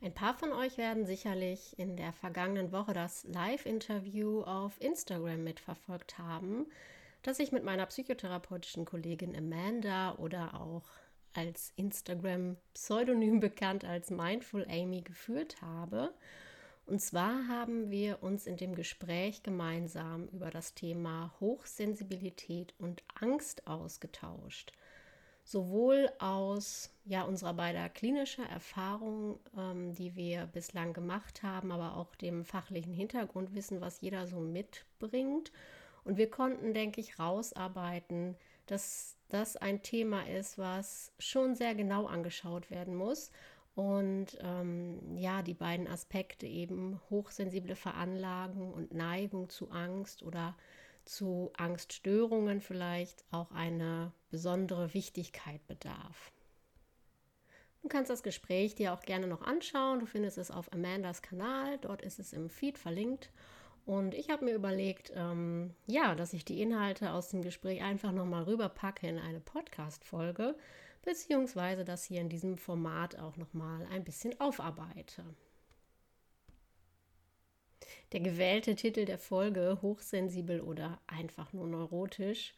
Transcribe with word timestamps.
Ein 0.00 0.12
paar 0.12 0.34
von 0.34 0.52
euch 0.52 0.76
werden 0.76 1.06
sicherlich 1.06 1.78
in 1.78 1.96
der 1.96 2.12
vergangenen 2.12 2.72
Woche 2.72 2.92
das 2.92 3.24
Live-Interview 3.24 4.42
auf 4.42 4.80
Instagram 4.80 5.42
mitverfolgt 5.44 6.18
haben, 6.18 6.66
das 7.22 7.38
ich 7.38 7.52
mit 7.52 7.64
meiner 7.64 7.86
psychotherapeutischen 7.86 8.84
Kollegin 8.84 9.34
Amanda 9.34 10.16
oder 10.16 10.60
auch 10.60 10.84
als 11.32 11.72
Instagram-Pseudonym 11.76 13.40
bekannt 13.40 13.84
als 13.84 14.10
Mindful 14.10 14.66
Amy 14.68 15.00
geführt 15.00 15.60
habe. 15.62 16.12
Und 16.86 17.00
zwar 17.00 17.48
haben 17.48 17.90
wir 17.90 18.22
uns 18.22 18.46
in 18.46 18.58
dem 18.58 18.74
Gespräch 18.74 19.42
gemeinsam 19.42 20.28
über 20.28 20.50
das 20.50 20.74
Thema 20.74 21.32
Hochsensibilität 21.40 22.74
und 22.78 23.02
Angst 23.20 23.66
ausgetauscht 23.66 24.72
sowohl 25.44 26.10
aus 26.18 26.90
ja, 27.04 27.22
unserer 27.22 27.52
beider 27.52 27.88
klinischer 27.90 28.48
Erfahrung, 28.48 29.38
ähm, 29.56 29.94
die 29.94 30.16
wir 30.16 30.46
bislang 30.46 30.94
gemacht 30.94 31.42
haben, 31.42 31.70
aber 31.70 31.96
auch 31.96 32.14
dem 32.16 32.44
fachlichen 32.44 32.94
Hintergrundwissen, 32.94 33.80
was 33.80 34.00
jeder 34.00 34.26
so 34.26 34.40
mitbringt. 34.40 35.52
Und 36.04 36.16
wir 36.16 36.30
konnten, 36.30 36.72
denke 36.72 37.00
ich, 37.00 37.18
rausarbeiten, 37.18 38.36
dass 38.66 39.16
das 39.28 39.56
ein 39.56 39.82
Thema 39.82 40.26
ist, 40.26 40.58
was 40.58 41.12
schon 41.18 41.54
sehr 41.54 41.74
genau 41.74 42.06
angeschaut 42.06 42.70
werden 42.70 42.94
muss. 42.94 43.30
Und 43.74 44.38
ähm, 44.40 45.16
ja, 45.16 45.42
die 45.42 45.54
beiden 45.54 45.88
Aspekte 45.88 46.46
eben 46.46 47.00
hochsensible 47.10 47.74
Veranlagung 47.74 48.72
und 48.72 48.94
Neigung 48.94 49.50
zu 49.50 49.70
Angst 49.70 50.22
oder 50.22 50.56
zu 51.04 51.52
Angststörungen 51.56 52.60
vielleicht 52.60 53.24
auch 53.30 53.50
eine 53.50 54.12
besondere 54.30 54.94
Wichtigkeit 54.94 55.66
bedarf. 55.66 56.32
Du 57.82 57.88
kannst 57.88 58.10
das 58.10 58.22
Gespräch 58.22 58.74
dir 58.74 58.94
auch 58.94 59.02
gerne 59.02 59.26
noch 59.26 59.42
anschauen. 59.42 60.00
Du 60.00 60.06
findest 60.06 60.38
es 60.38 60.50
auf 60.50 60.72
Amandas 60.72 61.20
Kanal. 61.20 61.76
Dort 61.78 62.00
ist 62.00 62.18
es 62.18 62.32
im 62.32 62.48
Feed 62.48 62.78
verlinkt. 62.78 63.30
Und 63.84 64.14
ich 64.14 64.30
habe 64.30 64.46
mir 64.46 64.54
überlegt, 64.54 65.12
ähm, 65.14 65.74
ja, 65.86 66.14
dass 66.14 66.32
ich 66.32 66.46
die 66.46 66.62
Inhalte 66.62 67.12
aus 67.12 67.28
dem 67.28 67.42
Gespräch 67.42 67.82
einfach 67.82 68.12
nochmal 68.12 68.44
rüberpacke 68.44 69.06
in 69.06 69.18
eine 69.18 69.40
Podcast-Folge, 69.40 70.56
beziehungsweise 71.02 71.84
das 71.84 72.04
hier 72.04 72.22
in 72.22 72.30
diesem 72.30 72.56
Format 72.56 73.18
auch 73.18 73.36
nochmal 73.36 73.86
ein 73.92 74.04
bisschen 74.04 74.40
aufarbeite. 74.40 75.22
Der 78.14 78.20
gewählte 78.20 78.76
Titel 78.76 79.06
der 79.06 79.18
Folge, 79.18 79.78
hochsensibel 79.82 80.60
oder 80.60 81.00
einfach 81.08 81.52
nur 81.52 81.66
neurotisch, 81.66 82.54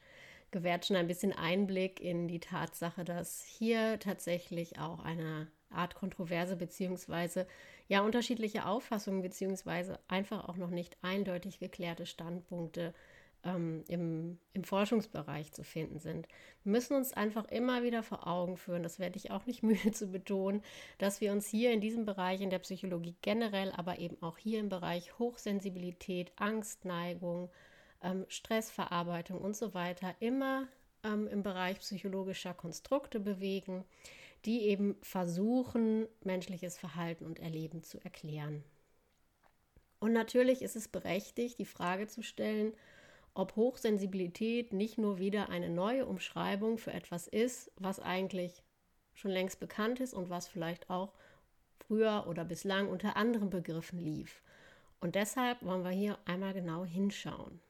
gewährt 0.51 0.85
schon 0.85 0.97
ein 0.97 1.07
bisschen 1.07 1.33
Einblick 1.33 1.99
in 1.99 2.29
die 2.29 2.41
Tatsache, 2.41 3.07
dass 3.07 3.43
hier 3.43 3.99
tatsächlich 3.99 4.79
auch 4.79 5.03
eine 5.03 5.47
Art 5.71 5.95
Kontroverse 5.95 6.57
beziehungsweise 6.57 7.47
ja 7.89 8.03
unterschiedliche 8.03 8.67
Auffassungen 8.67 9.23
beziehungsweise 9.23 9.99
einfach 10.09 10.47
auch 10.47 10.59
noch 10.59 10.69
nicht 10.69 10.99
eindeutig 11.01 11.59
geklärte 11.59 12.05
Standpunkte 12.05 12.93
ähm, 13.47 13.85
im, 13.89 14.39
im 14.53 14.65
Forschungsbereich 14.65 15.53
zu 15.53 15.63
finden 15.63 15.99
sind. 15.99 16.27
Wir 16.65 16.73
müssen 16.73 16.97
uns 16.97 17.13
einfach 17.13 17.47
immer 17.47 17.83
wieder 17.83 18.03
vor 18.03 18.27
Augen 18.27 18.57
führen, 18.57 18.83
das 18.83 18.99
werde 18.99 19.17
ich 19.17 19.31
auch 19.31 19.47
nicht 19.47 19.63
müde 19.63 19.93
zu 19.93 20.09
betonen, 20.09 20.63
dass 20.99 21.21
wir 21.21 21.33
uns 21.33 21.47
hier 21.47 21.73
in 21.73 21.81
diesem 21.81 22.05
Bereich 22.05 22.41
in 22.41 22.51
der 22.51 22.59
Psychologie 22.59 23.15
generell, 23.23 23.73
aber 23.73 23.99
eben 23.99 24.21
auch 24.23 24.37
hier 24.37 24.59
im 24.59 24.69
Bereich 24.69 25.19
Hochsensibilität, 25.19 26.33
Angstneigung, 26.37 27.51
ähm, 28.03 28.27
Stressverarbeitung 28.29 29.41
und 29.41 29.57
so 29.57 29.73
weiter 29.73 30.15
immer 30.19 30.67
ähm, 31.05 31.29
im 31.29 31.43
Bereich 31.43 31.79
psychologischer 31.79 32.53
Konstrukte 32.53 33.21
bewegen, 33.21 33.85
die 34.45 34.63
eben 34.63 34.97
versuchen, 35.03 36.07
menschliches 36.23 36.79
Verhalten 36.79 37.25
und 37.25 37.39
Erleben 37.39 37.83
zu 37.83 37.99
erklären. 38.01 38.65
Und 39.99 40.13
natürlich 40.13 40.63
ist 40.63 40.77
es 40.77 40.89
berechtigt, 40.89 41.59
die 41.59 41.65
Frage 41.65 42.07
zu 42.07 42.23
stellen, 42.23 42.75
ob 43.37 43.57
Hochsensibilität 43.57 44.73
nicht 44.73 44.99
nur 44.99 45.19
wieder 45.19 45.49
eine 45.49 45.69
neue 45.69 46.07
Umschreibung 46.07 46.79
für 46.79 46.93
etwas 46.93 47.27
ist, 47.27 47.71
was 47.77 48.01
eigentlich 48.01 48.63
schon 49.15 49.31
längst 49.31 49.61
bekannt 49.61 50.01
ist 50.01 50.15
und 50.15 50.31
was 50.31 50.49
vielleicht 50.49 50.91
auch 50.91 51.13
früher 51.79 52.27
oder 52.29 52.45
bislang 52.45 52.89
unter 52.89 53.17
anderen 53.17 53.51
Begriffen 53.51 53.99
lief. 53.99 54.43
Und 55.01 55.15
deshalb 55.15 55.63
wollen 55.63 55.85
wir 55.85 55.91
hier 55.91 56.19
einmal 56.25 56.55
genau 56.55 56.85
hinschauen. 56.85 57.61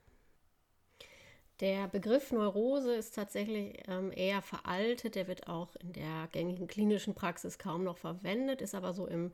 Der 1.60 1.88
Begriff 1.88 2.32
Neurose 2.32 2.94
ist 2.94 3.14
tatsächlich 3.14 3.82
ähm, 3.88 4.12
eher 4.14 4.42
veraltet, 4.42 5.14
der 5.14 5.26
wird 5.26 5.48
auch 5.48 5.74
in 5.76 5.92
der 5.94 6.28
gängigen 6.30 6.66
klinischen 6.66 7.14
Praxis 7.14 7.58
kaum 7.58 7.82
noch 7.82 7.96
verwendet, 7.96 8.60
ist 8.60 8.74
aber 8.74 8.92
so 8.92 9.06
im 9.06 9.32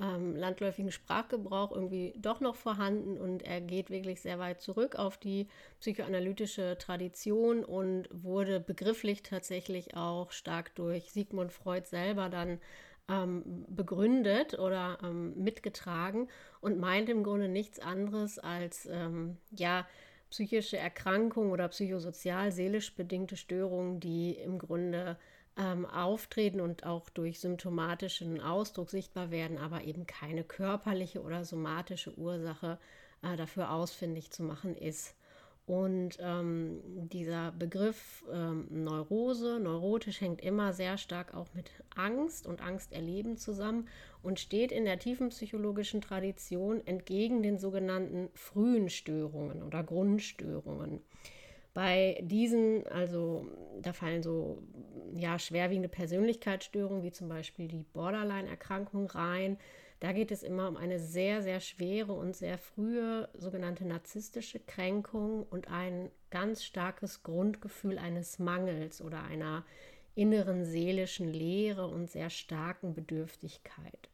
ähm, 0.00 0.36
landläufigen 0.36 0.92
Sprachgebrauch 0.92 1.72
irgendwie 1.72 2.12
doch 2.18 2.40
noch 2.40 2.56
vorhanden 2.56 3.18
und 3.18 3.42
er 3.42 3.60
geht 3.60 3.90
wirklich 3.90 4.20
sehr 4.20 4.38
weit 4.38 4.60
zurück 4.60 4.96
auf 4.96 5.16
die 5.16 5.48
psychoanalytische 5.80 6.76
Tradition 6.78 7.64
und 7.64 8.08
wurde 8.12 8.60
begrifflich 8.60 9.22
tatsächlich 9.22 9.96
auch 9.96 10.32
stark 10.32 10.74
durch 10.74 11.12
Sigmund 11.12 11.52
Freud 11.52 11.86
selber 11.86 12.28
dann 12.28 12.60
ähm, 13.08 13.64
begründet 13.68 14.58
oder 14.58 14.98
ähm, 15.02 15.32
mitgetragen 15.42 16.28
und 16.60 16.78
meint 16.78 17.08
im 17.08 17.22
Grunde 17.22 17.48
nichts 17.48 17.78
anderes 17.78 18.38
als 18.38 18.86
ähm, 18.86 19.38
ja 19.50 19.86
psychische 20.28 20.76
Erkrankungen 20.76 21.52
oder 21.52 21.68
psychosozial 21.68 22.52
seelisch 22.52 22.94
bedingte 22.94 23.36
Störungen, 23.36 24.00
die 24.00 24.32
im 24.32 24.58
Grunde 24.58 25.16
ähm, 25.56 25.86
auftreten 25.86 26.60
und 26.60 26.84
auch 26.84 27.08
durch 27.10 27.40
symptomatischen 27.40 28.40
Ausdruck 28.40 28.90
sichtbar 28.90 29.30
werden, 29.30 29.58
aber 29.58 29.84
eben 29.84 30.06
keine 30.06 30.44
körperliche 30.44 31.22
oder 31.22 31.44
somatische 31.44 32.16
Ursache 32.18 32.78
äh, 33.22 33.36
dafür 33.36 33.70
ausfindig 33.70 34.30
zu 34.30 34.42
machen 34.42 34.76
ist. 34.76 35.14
Und 35.66 36.18
ähm, 36.20 36.80
dieser 36.84 37.50
Begriff 37.50 38.24
ähm, 38.32 38.68
Neurose, 38.70 39.58
neurotisch, 39.58 40.20
hängt 40.20 40.40
immer 40.40 40.72
sehr 40.72 40.96
stark 40.96 41.34
auch 41.34 41.48
mit 41.54 41.72
Angst 41.96 42.46
und 42.46 42.62
Angsterleben 42.62 43.36
zusammen 43.36 43.88
und 44.22 44.38
steht 44.38 44.70
in 44.70 44.84
der 44.84 45.00
tiefen 45.00 45.30
psychologischen 45.30 46.00
Tradition 46.00 46.86
entgegen 46.86 47.42
den 47.42 47.58
sogenannten 47.58 48.28
frühen 48.34 48.88
Störungen 48.90 49.64
oder 49.64 49.82
Grundstörungen. 49.82 51.00
Bei 51.76 52.18
diesen, 52.22 52.86
also 52.86 53.50
da 53.82 53.92
fallen 53.92 54.22
so 54.22 54.62
ja, 55.12 55.38
schwerwiegende 55.38 55.90
Persönlichkeitsstörungen 55.90 57.02
wie 57.02 57.12
zum 57.12 57.28
Beispiel 57.28 57.68
die 57.68 57.84
Borderline-Erkrankung 57.92 59.10
rein. 59.10 59.58
Da 60.00 60.12
geht 60.12 60.30
es 60.30 60.42
immer 60.42 60.70
um 60.70 60.78
eine 60.78 60.98
sehr, 60.98 61.42
sehr 61.42 61.60
schwere 61.60 62.14
und 62.14 62.34
sehr 62.34 62.56
frühe 62.56 63.28
sogenannte 63.34 63.86
narzisstische 63.86 64.58
Kränkung 64.58 65.42
und 65.50 65.70
ein 65.70 66.10
ganz 66.30 66.64
starkes 66.64 67.22
Grundgefühl 67.22 67.98
eines 67.98 68.38
Mangels 68.38 69.02
oder 69.02 69.24
einer 69.24 69.62
inneren 70.14 70.64
seelischen 70.64 71.30
Leere 71.30 71.88
und 71.88 72.10
sehr 72.10 72.30
starken 72.30 72.94
Bedürftigkeit. 72.94 74.08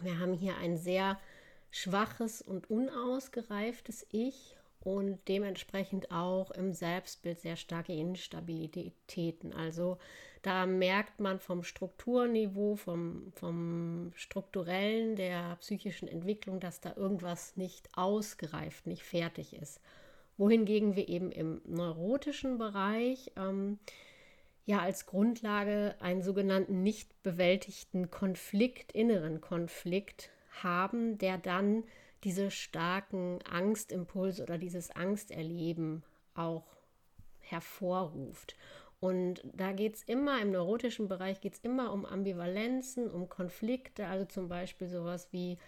Wir 0.00 0.20
haben 0.20 0.32
hier 0.32 0.56
ein 0.58 0.76
sehr 0.76 1.18
schwaches 1.72 2.40
und 2.40 2.70
unausgereiftes 2.70 4.06
Ich 4.12 4.57
und 4.80 5.18
dementsprechend 5.28 6.10
auch 6.10 6.50
im 6.52 6.72
Selbstbild 6.72 7.38
sehr 7.38 7.56
starke 7.56 7.92
Instabilitäten. 7.92 9.52
Also 9.52 9.98
da 10.42 10.66
merkt 10.66 11.20
man 11.20 11.40
vom 11.40 11.64
Strukturniveau, 11.64 12.76
vom, 12.76 13.32
vom 13.34 14.12
strukturellen 14.14 15.16
der 15.16 15.56
psychischen 15.56 16.08
Entwicklung, 16.08 16.60
dass 16.60 16.80
da 16.80 16.94
irgendwas 16.96 17.56
nicht 17.56 17.88
ausgereift, 17.94 18.86
nicht 18.86 19.02
fertig 19.02 19.54
ist. 19.54 19.80
Wohingegen 20.36 20.94
wir 20.94 21.08
eben 21.08 21.32
im 21.32 21.60
neurotischen 21.64 22.58
Bereich 22.58 23.32
ähm, 23.36 23.80
ja 24.64 24.78
als 24.80 25.06
Grundlage 25.06 25.96
einen 25.98 26.22
sogenannten 26.22 26.82
nicht 26.82 27.22
bewältigten 27.24 28.10
Konflikt, 28.10 28.92
inneren 28.92 29.40
Konflikt 29.40 30.30
haben, 30.62 31.18
der 31.18 31.38
dann 31.38 31.84
diese 32.24 32.50
starken 32.50 33.38
Angstimpulse 33.50 34.42
oder 34.42 34.58
dieses 34.58 34.90
Angsterleben 34.90 36.02
auch 36.34 36.64
hervorruft. 37.40 38.56
Und 39.00 39.42
da 39.54 39.72
geht 39.72 39.94
es 39.94 40.02
immer, 40.02 40.42
im 40.42 40.50
neurotischen 40.50 41.08
Bereich 41.08 41.40
geht 41.40 41.54
es 41.54 41.60
immer 41.60 41.92
um 41.92 42.04
Ambivalenzen, 42.04 43.10
um 43.10 43.28
Konflikte, 43.28 44.06
also 44.06 44.24
zum 44.24 44.48
Beispiel 44.48 44.88
sowas 44.88 45.28
wie 45.30 45.58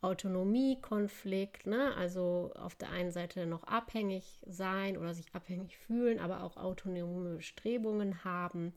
Autonomiekonflikt, 0.00 1.66
ne? 1.66 1.94
also 1.94 2.50
auf 2.56 2.74
der 2.74 2.90
einen 2.90 3.12
Seite 3.12 3.46
noch 3.46 3.64
abhängig 3.64 4.40
sein 4.46 4.96
oder 4.96 5.14
sich 5.14 5.26
abhängig 5.34 5.76
fühlen, 5.76 6.18
aber 6.18 6.42
auch 6.42 6.56
autonome 6.56 7.36
Bestrebungen 7.36 8.24
haben. 8.24 8.72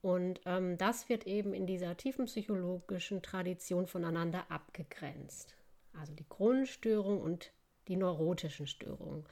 Und 0.00 0.40
ähm, 0.46 0.78
das 0.78 1.08
wird 1.08 1.26
eben 1.26 1.52
in 1.52 1.66
dieser 1.66 1.96
tiefen 1.96 2.26
psychologischen 2.26 3.20
Tradition 3.20 3.86
voneinander 3.86 4.50
abgegrenzt. 4.50 5.54
Also 5.98 6.14
die 6.14 6.28
Grundstörung 6.28 7.20
und 7.20 7.52
die 7.88 7.96
neurotischen 7.96 8.66
Störungen. 8.66 9.24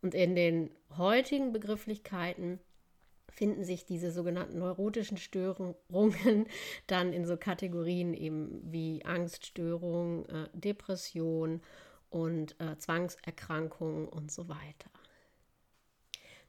Und 0.00 0.14
in 0.14 0.34
den 0.34 0.70
heutigen 0.96 1.52
Begrifflichkeiten 1.52 2.60
finden 3.28 3.64
sich 3.64 3.84
diese 3.84 4.12
sogenannten 4.12 4.58
neurotischen 4.58 5.16
Störungen 5.16 5.74
dann 6.86 7.12
in 7.12 7.26
so 7.26 7.36
Kategorien 7.36 8.14
eben 8.14 8.60
wie 8.70 9.04
Angststörung, 9.04 10.26
äh, 10.26 10.48
Depression 10.52 11.60
und 12.10 12.58
äh, 12.60 12.76
Zwangserkrankungen 12.78 14.08
und 14.08 14.30
so 14.30 14.48
weiter. 14.48 14.90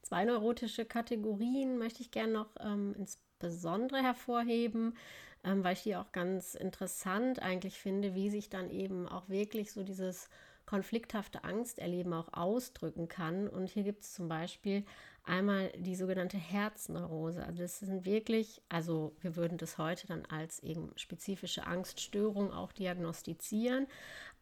Zwei 0.06 0.24
neurotische 0.24 0.86
Kategorien 0.86 1.80
möchte 1.80 2.04
ich 2.04 2.12
gerne 2.12 2.31
noch 2.31 2.50
ähm, 2.60 2.94
insbesondere 2.96 4.04
hervorheben, 4.04 4.96
ähm, 5.44 5.63
weil 5.63 5.74
ich 5.74 5.81
die 5.81 5.96
auch 5.96 6.12
ganz 6.12 6.54
interessant 6.54 7.42
eigentlich 7.42 7.80
finde, 7.80 8.13
wie 8.13 8.30
sich 8.30 8.52
dann 8.52 8.69
eben 8.69 9.07
auch 9.07 9.30
wirklich 9.30 9.72
so 9.72 9.81
dieses 9.81 10.30
konflikthafte 10.68 11.44
Angsterleben 11.44 12.13
auch 12.13 12.31
ausdrücken 12.34 13.07
kann. 13.07 13.48
Und 13.48 13.68
hier 13.68 13.81
gibt 13.81 14.04
es 14.04 14.13
zum 14.13 14.28
Beispiel 14.28 14.86
einmal 15.24 15.72
die 15.75 15.96
sogenannte 15.96 16.38
Herzneurose. 16.38 17.44
Also 17.44 17.63
das 17.63 17.80
sind 17.80 18.06
wirklich, 18.06 18.62
also 18.69 19.16
wir 19.22 19.36
würden 19.36 19.57
das 19.57 19.80
heute 19.80 20.06
dann 20.06 20.28
als 20.28 20.60
eben 20.60 20.92
spezifische 20.98 21.66
Angststörung 21.66 22.54
auch 22.54 22.72
diagnostizieren. 22.72 23.88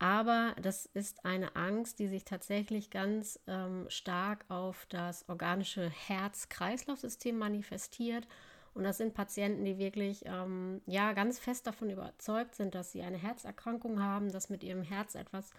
Aber 0.03 0.53
das 0.61 0.85
ist 0.85 1.23
eine 1.23 1.55
Angst, 1.55 1.97
die 1.97 2.09
sich 2.09 2.25
tatsächlich 2.25 2.89
ganz 2.89 3.39
ähm, 3.47 3.85
stark 3.87 4.43
auf 4.49 4.85
das 4.89 5.23
organische 5.29 5.89
Herz-Kreislauf-System 5.89 7.37
manifestiert. 7.37 8.27
Und 8.73 8.83
das 8.83 8.97
sind 8.97 9.13
Patienten, 9.13 9.63
die 9.63 9.77
wirklich 9.77 10.25
ähm, 10.25 10.81
ja 10.87 11.13
ganz 11.13 11.39
fest 11.39 11.67
davon 11.67 11.89
überzeugt 11.89 12.53
sind, 12.55 12.75
dass 12.75 12.91
sie 12.91 13.01
eine 13.01 13.15
Herzerkrankung 13.15 14.03
haben, 14.03 14.29
dass 14.29 14.49
mit 14.49 14.61
ihrem 14.65 14.83
Herz 14.83 15.15
etwas 15.15 15.51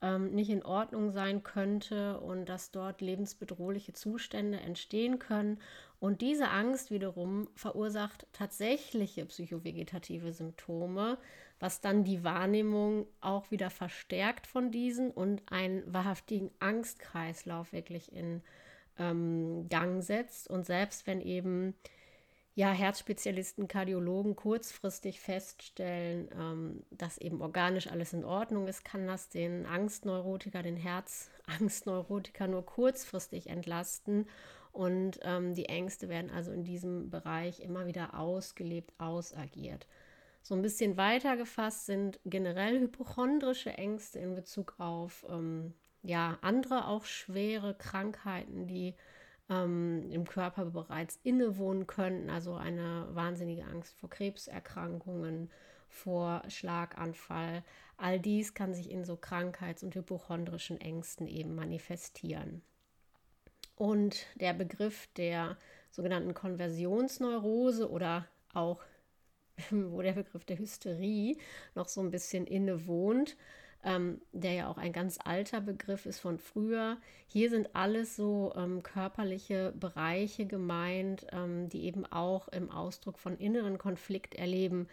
ähm, 0.00 0.30
nicht 0.30 0.48
in 0.48 0.64
Ordnung 0.64 1.10
sein 1.10 1.42
könnte 1.42 2.18
und 2.20 2.46
dass 2.46 2.70
dort 2.70 3.02
lebensbedrohliche 3.02 3.92
Zustände 3.92 4.58
entstehen 4.58 5.18
können. 5.18 5.60
Und 6.00 6.22
diese 6.22 6.48
Angst 6.48 6.90
wiederum 6.90 7.46
verursacht 7.56 8.26
tatsächliche 8.32 9.26
psychovegetative 9.26 10.32
Symptome, 10.32 11.18
was 11.62 11.80
dann 11.80 12.02
die 12.02 12.24
Wahrnehmung 12.24 13.06
auch 13.20 13.52
wieder 13.52 13.70
verstärkt 13.70 14.48
von 14.48 14.72
diesen 14.72 15.12
und 15.12 15.42
einen 15.46 15.84
wahrhaftigen 15.86 16.50
Angstkreislauf 16.58 17.72
wirklich 17.72 18.12
in 18.12 18.42
ähm, 18.98 19.68
Gang 19.68 20.02
setzt. 20.02 20.50
Und 20.50 20.66
selbst 20.66 21.06
wenn 21.06 21.20
eben 21.20 21.74
ja, 22.56 22.72
Herzspezialisten, 22.72 23.68
Kardiologen 23.68 24.34
kurzfristig 24.34 25.20
feststellen, 25.20 26.28
ähm, 26.36 26.82
dass 26.90 27.16
eben 27.16 27.40
organisch 27.40 27.86
alles 27.86 28.12
in 28.12 28.24
Ordnung 28.24 28.66
ist, 28.66 28.84
kann 28.84 29.06
das 29.06 29.28
den 29.28 29.64
Angstneurotiker, 29.64 30.64
den 30.64 30.76
Herzangstneurotiker 30.76 32.48
nur 32.48 32.66
kurzfristig 32.66 33.46
entlasten. 33.46 34.26
Und 34.72 35.20
ähm, 35.22 35.54
die 35.54 35.66
Ängste 35.66 36.08
werden 36.08 36.32
also 36.32 36.50
in 36.50 36.64
diesem 36.64 37.08
Bereich 37.08 37.60
immer 37.60 37.86
wieder 37.86 38.18
ausgelebt, 38.18 38.92
ausagiert. 38.98 39.86
So 40.42 40.54
ein 40.54 40.62
bisschen 40.62 40.96
weiter 40.96 41.36
gefasst 41.36 41.86
sind 41.86 42.18
generell 42.24 42.80
hypochondrische 42.80 43.70
Ängste 43.70 44.18
in 44.18 44.34
Bezug 44.34 44.74
auf 44.78 45.24
ähm, 45.28 45.74
ja, 46.02 46.38
andere 46.42 46.88
auch 46.88 47.04
schwere 47.04 47.74
Krankheiten, 47.74 48.66
die 48.66 48.94
ähm, 49.48 50.10
im 50.10 50.26
Körper 50.26 50.64
bereits 50.66 51.18
innewohnen 51.22 51.86
könnten, 51.86 52.28
also 52.28 52.54
eine 52.54 53.06
wahnsinnige 53.12 53.64
Angst 53.64 53.94
vor 53.94 54.10
Krebserkrankungen, 54.10 55.50
vor 55.88 56.42
Schlaganfall. 56.48 57.62
All 57.96 58.18
dies 58.18 58.54
kann 58.54 58.74
sich 58.74 58.90
in 58.90 59.04
so 59.04 59.16
krankheits- 59.16 59.84
und 59.84 59.94
hypochondrischen 59.94 60.80
Ängsten 60.80 61.28
eben 61.28 61.54
manifestieren. 61.54 62.62
Und 63.76 64.26
der 64.36 64.54
Begriff 64.54 65.08
der 65.16 65.56
sogenannten 65.90 66.34
Konversionsneurose 66.34 67.90
oder 67.90 68.26
auch, 68.54 68.80
wo 69.70 70.02
der 70.02 70.12
Begriff 70.12 70.44
der 70.44 70.58
Hysterie 70.58 71.36
noch 71.74 71.88
so 71.88 72.00
ein 72.00 72.10
bisschen 72.10 72.46
innewohnt, 72.46 73.36
ähm, 73.84 74.20
der 74.32 74.52
ja 74.52 74.68
auch 74.68 74.78
ein 74.78 74.92
ganz 74.92 75.18
alter 75.22 75.60
Begriff 75.60 76.06
ist 76.06 76.20
von 76.20 76.38
früher. 76.38 76.98
Hier 77.26 77.50
sind 77.50 77.74
alles 77.74 78.16
so 78.16 78.52
ähm, 78.56 78.82
körperliche 78.82 79.72
Bereiche 79.78 80.46
gemeint, 80.46 81.26
ähm, 81.32 81.68
die 81.68 81.84
eben 81.84 82.06
auch 82.06 82.48
im 82.48 82.70
Ausdruck 82.70 83.18
von 83.18 83.36
inneren 83.38 83.78
Konflikt 83.78 84.34
erleben, 84.34 84.86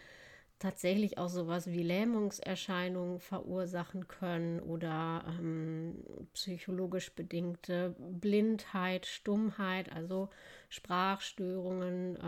tatsächlich 0.60 1.16
auch 1.16 1.30
sowas 1.30 1.68
wie 1.68 1.82
Lähmungserscheinungen 1.82 3.18
verursachen 3.18 4.08
können 4.08 4.60
oder 4.60 5.24
ähm, 5.26 6.04
psychologisch 6.34 7.14
bedingte 7.14 7.96
Blindheit, 7.98 9.06
Stummheit, 9.06 9.90
also 9.90 10.28
Sprachstörungen, 10.68 12.18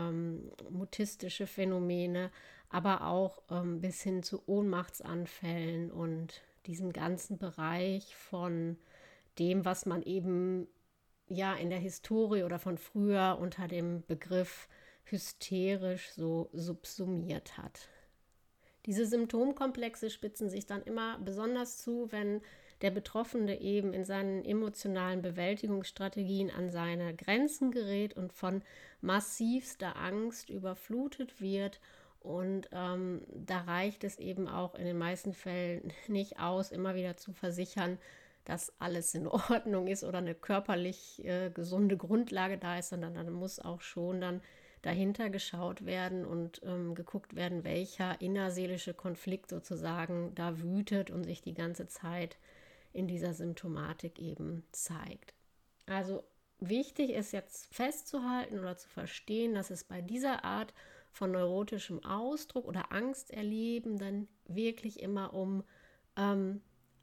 mutistische 0.93 1.47
Phänomene, 1.47 2.31
aber 2.69 3.07
auch 3.07 3.41
ähm, 3.49 3.81
bis 3.81 4.01
hin 4.01 4.21
zu 4.21 4.43
Ohnmachtsanfällen 4.45 5.91
und 5.91 6.43
diesen 6.67 6.93
ganzen 6.93 7.37
Bereich 7.39 8.15
von 8.15 8.77
dem, 9.39 9.65
was 9.65 9.85
man 9.87 10.03
eben 10.03 10.67
ja 11.27 11.55
in 11.55 11.71
der 11.71 11.79
Historie 11.79 12.43
oder 12.43 12.59
von 12.59 12.77
früher 12.77 13.37
unter 13.41 13.67
dem 13.67 14.03
Begriff 14.05 14.67
hysterisch 15.05 16.11
so 16.11 16.49
subsumiert 16.53 17.57
hat. 17.57 17.89
Diese 18.85 19.07
Symptomkomplexe 19.07 20.11
spitzen 20.11 20.49
sich 20.49 20.67
dann 20.67 20.83
immer 20.83 21.17
besonders 21.19 21.81
zu, 21.81 22.11
wenn 22.11 22.41
der 22.83 22.91
Betroffene 22.91 23.61
eben 23.61 23.93
in 23.93 24.03
seinen 24.03 24.43
emotionalen 24.43 25.21
Bewältigungsstrategien 25.21 26.51
an 26.51 26.69
seine 26.69 27.15
Grenzen 27.15 27.71
gerät 27.71 28.15
und 28.15 28.33
von 28.33 28.61
massivster 29.01 29.95
Angst 29.95 30.49
überflutet 30.49 31.39
wird. 31.41 31.79
Und 32.19 32.69
ähm, 32.73 33.21
da 33.33 33.61
reicht 33.61 34.03
es 34.03 34.19
eben 34.19 34.49
auch 34.49 34.75
in 34.75 34.85
den 34.85 34.97
meisten 34.97 35.33
Fällen 35.33 35.93
nicht 36.07 36.39
aus, 36.39 36.71
immer 36.71 36.93
wieder 36.93 37.15
zu 37.15 37.31
versichern, 37.31 37.97
dass 38.43 38.73
alles 38.79 39.15
in 39.15 39.27
Ordnung 39.27 39.87
ist 39.87 40.03
oder 40.03 40.17
eine 40.17 40.35
körperlich 40.35 41.23
äh, 41.23 41.49
gesunde 41.51 41.95
Grundlage 41.95 42.57
da 42.57 42.77
ist, 42.77 42.89
sondern 42.89 43.13
dann 43.13 43.31
muss 43.31 43.59
auch 43.59 43.79
schon 43.79 44.19
dann 44.19 44.41
dahinter 44.81 45.29
geschaut 45.29 45.85
werden 45.85 46.25
und 46.25 46.61
ähm, 46.65 46.93
geguckt 46.95 47.37
werden, 47.37 47.63
welcher 47.63 48.19
innerseelische 48.19 48.93
Konflikt 48.93 49.49
sozusagen 49.49 50.35
da 50.35 50.59
wütet 50.59 51.09
und 51.09 51.23
sich 51.23 51.41
die 51.41 51.53
ganze 51.53 51.87
Zeit 51.87 52.35
in 52.93 53.07
dieser 53.07 53.33
Symptomatik 53.33 54.19
eben 54.19 54.63
zeigt. 54.71 55.33
Also 55.85 56.23
wichtig 56.59 57.11
ist 57.11 57.33
jetzt 57.33 57.73
festzuhalten 57.73 58.59
oder 58.59 58.77
zu 58.77 58.87
verstehen, 58.87 59.55
dass 59.55 59.69
es 59.69 59.83
bei 59.83 60.01
dieser 60.01 60.45
Art 60.45 60.73
von 61.11 61.31
neurotischem 61.31 62.05
Ausdruck 62.05 62.65
oder 62.65 62.91
Angst 62.91 63.31
erleben, 63.31 63.97
dann 63.97 64.27
wirklich 64.47 65.01
immer 65.01 65.33
um 65.33 65.63
ähm, 66.15 66.61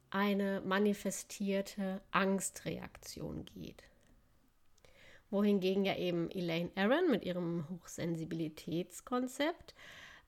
eine 0.09 0.61
manifestierte 0.61 2.01
Angstreaktion 2.11 3.45
geht. 3.45 3.83
Wohingegen 5.29 5.85
ja 5.85 5.95
eben 5.95 6.29
Elaine 6.29 6.71
Aaron 6.75 7.09
mit 7.09 7.23
ihrem 7.23 7.69
Hochsensibilitätskonzept, 7.69 9.73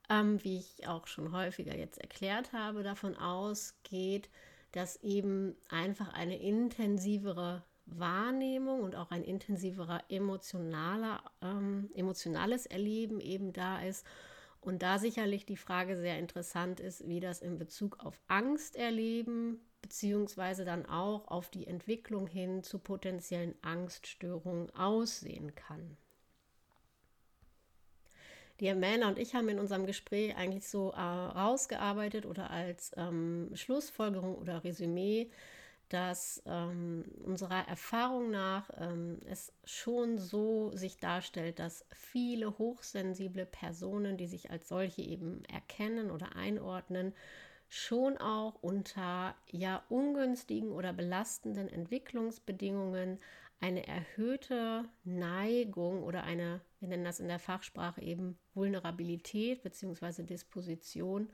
ähm, 0.10 0.42
wie 0.44 0.60
ich 0.60 0.88
auch 0.88 1.08
schon 1.08 1.34
häufiger 1.34 1.78
jetzt 1.78 1.98
erklärt 1.98 2.54
habe, 2.54 2.84
davon 2.84 3.18
ausgeht, 3.18 4.30
dass 4.74 5.02
eben 5.02 5.56
einfach 5.70 6.14
eine 6.14 6.38
intensivere 6.38 7.64
Wahrnehmung 7.86 8.82
und 8.82 8.96
auch 8.96 9.12
ein 9.12 9.24
intensiverer 9.24 10.04
emotionaler, 10.10 11.24
ähm, 11.42 11.90
emotionales 11.94 12.66
Erleben 12.66 13.20
eben 13.20 13.54
da 13.54 13.82
ist. 13.82 14.06
Und 14.62 14.82
da 14.82 14.98
sicherlich 14.98 15.46
die 15.46 15.58
Frage 15.58 15.98
sehr 15.98 16.18
interessant 16.18 16.80
ist, 16.80 17.08
wie 17.08 17.20
das 17.20 17.42
in 17.42 17.58
Bezug 17.58 18.00
auf 18.00 18.20
Angst 18.28 18.76
erleben, 18.76 19.60
beziehungsweise 19.82 20.66
dann 20.66 20.86
auch 20.86 21.28
auf 21.28 21.50
die 21.50 21.68
Entwicklung 21.68 22.28
hin 22.28 22.64
zu 22.64 22.80
potenziellen 22.80 23.56
Angststörungen 23.62 24.74
aussehen 24.74 25.54
kann. 25.54 25.98
Die 28.60 28.70
Amanda 28.70 29.08
und 29.08 29.18
ich 29.18 29.34
haben 29.36 29.50
in 29.50 29.60
unserem 29.60 29.86
Gespräch 29.86 30.36
eigentlich 30.36 30.68
so 30.68 30.92
äh, 30.92 31.00
rausgearbeitet 31.00 32.26
oder 32.26 32.50
als 32.52 32.92
ähm, 32.98 33.50
Schlussfolgerung 33.54 34.36
oder 34.36 34.64
Resümee 34.64 35.30
dass 35.94 36.42
ähm, 36.48 37.06
unserer 37.24 37.68
Erfahrung 37.68 38.32
nach 38.32 38.68
ähm, 38.80 39.20
es 39.30 39.54
schon 39.64 40.18
so 40.18 40.72
sich 40.76 40.98
darstellt, 40.98 41.60
dass 41.60 41.86
viele 41.92 42.58
hochsensible 42.58 43.46
Personen, 43.46 44.18
die 44.18 44.26
sich 44.26 44.50
als 44.50 44.68
solche 44.68 45.04
eben 45.04 45.44
erkennen 45.46 46.10
oder 46.10 46.36
einordnen, 46.36 47.14
schon 47.70 48.18
auch 48.18 48.56
unter 48.62 49.36
ja 49.52 49.84
ungünstigen 49.90 50.72
oder 50.72 50.94
belastenden 50.94 51.70
Entwicklungsbedingungen 51.70 53.20
eine 53.60 53.86
erhöhte 53.86 54.86
Neigung 55.04 56.02
oder 56.02 56.24
eine, 56.24 56.60
wir 56.84 56.90
nennen 56.90 57.06
das 57.06 57.20
in 57.20 57.28
der 57.28 57.40
Fachsprache 57.40 58.02
eben 58.02 58.38
Vulnerabilität 58.54 59.64
bzw. 59.64 60.24
Disposition 60.24 61.30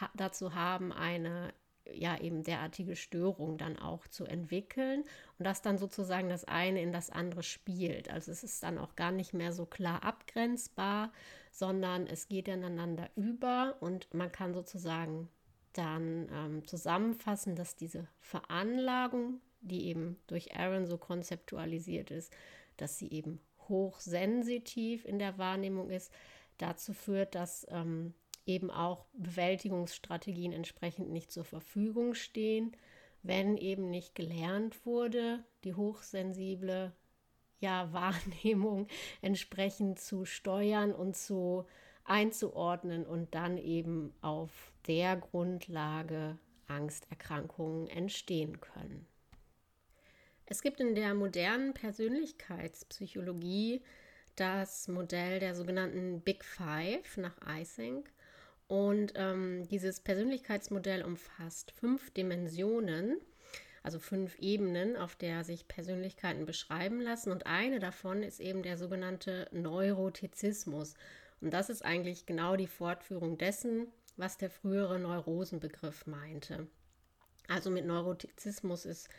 ha 0.00 0.10
dazu 0.14 0.54
haben, 0.54 0.92
eine 0.92 1.52
ja 1.94 2.18
eben 2.20 2.42
derartige 2.42 2.96
Störung 2.96 3.58
dann 3.58 3.78
auch 3.78 4.06
zu 4.08 4.24
entwickeln 4.24 5.04
und 5.38 5.44
das 5.44 5.62
dann 5.62 5.78
sozusagen 5.78 6.28
das 6.28 6.44
eine 6.44 6.82
in 6.82 6.92
das 6.92 7.10
andere 7.10 7.42
spielt. 7.42 8.10
Also 8.10 8.30
es 8.30 8.44
ist 8.44 8.62
dann 8.62 8.78
auch 8.78 8.96
gar 8.96 9.12
nicht 9.12 9.34
mehr 9.34 9.52
so 9.52 9.66
klar 9.66 10.02
abgrenzbar, 10.02 11.12
sondern 11.50 12.06
es 12.06 12.28
geht 12.28 12.48
ineinander 12.48 13.10
über 13.16 13.76
und 13.80 14.12
man 14.14 14.32
kann 14.32 14.54
sozusagen 14.54 15.28
dann 15.72 16.28
ähm, 16.32 16.66
zusammenfassen, 16.66 17.54
dass 17.54 17.76
diese 17.76 18.08
Veranlagung, 18.20 19.40
die 19.60 19.86
eben 19.86 20.18
durch 20.26 20.56
Aaron 20.56 20.86
so 20.86 20.98
konzeptualisiert 20.98 22.10
ist, 22.10 22.32
dass 22.76 22.98
sie 22.98 23.10
eben 23.10 23.40
hochsensitiv 23.68 25.04
in 25.04 25.18
der 25.18 25.38
Wahrnehmung 25.38 25.90
ist, 25.90 26.12
dazu 26.58 26.92
führt, 26.92 27.34
dass 27.34 27.66
ähm, 27.70 28.14
eben 28.46 28.70
auch 28.70 29.04
Bewältigungsstrategien 29.12 30.52
entsprechend 30.52 31.10
nicht 31.10 31.30
zur 31.30 31.44
Verfügung 31.44 32.14
stehen, 32.14 32.72
wenn 33.22 33.56
eben 33.56 33.90
nicht 33.90 34.14
gelernt 34.14 34.86
wurde, 34.86 35.44
die 35.64 35.74
hochsensible 35.74 36.92
ja, 37.60 37.92
Wahrnehmung 37.92 38.86
entsprechend 39.20 40.00
zu 40.00 40.24
steuern 40.24 40.92
und 40.92 41.16
zu 41.16 41.66
einzuordnen 42.04 43.04
und 43.04 43.34
dann 43.34 43.58
eben 43.58 44.14
auf 44.22 44.72
der 44.86 45.16
Grundlage 45.16 46.38
Angsterkrankungen 46.66 47.86
entstehen 47.88 48.60
können. 48.60 49.06
Es 50.50 50.62
gibt 50.62 50.80
in 50.80 50.94
der 50.94 51.12
modernen 51.12 51.74
Persönlichkeitspsychologie 51.74 53.82
das 54.34 54.88
Modell 54.88 55.40
der 55.40 55.54
sogenannten 55.54 56.22
Big 56.22 56.42
Five 56.42 57.18
nach 57.18 57.36
Ising. 57.46 58.08
Und 58.66 59.12
ähm, 59.16 59.68
dieses 59.68 60.00
Persönlichkeitsmodell 60.00 61.02
umfasst 61.02 61.72
fünf 61.72 62.10
Dimensionen, 62.14 63.18
also 63.82 63.98
fünf 63.98 64.38
Ebenen, 64.38 64.96
auf 64.96 65.16
der 65.16 65.44
sich 65.44 65.68
Persönlichkeiten 65.68 66.46
beschreiben 66.46 67.02
lassen. 67.02 67.30
Und 67.30 67.46
eine 67.46 67.78
davon 67.78 68.22
ist 68.22 68.40
eben 68.40 68.62
der 68.62 68.78
sogenannte 68.78 69.50
Neurotizismus. 69.52 70.94
Und 71.42 71.52
das 71.52 71.68
ist 71.68 71.84
eigentlich 71.84 72.24
genau 72.24 72.56
die 72.56 72.68
Fortführung 72.68 73.36
dessen, 73.36 73.88
was 74.16 74.38
der 74.38 74.48
frühere 74.48 74.98
Neurosenbegriff 74.98 76.06
meinte. 76.06 76.68
Also 77.48 77.68
mit 77.70 77.84
Neurotizismus 77.84 78.86
ist 78.86 79.10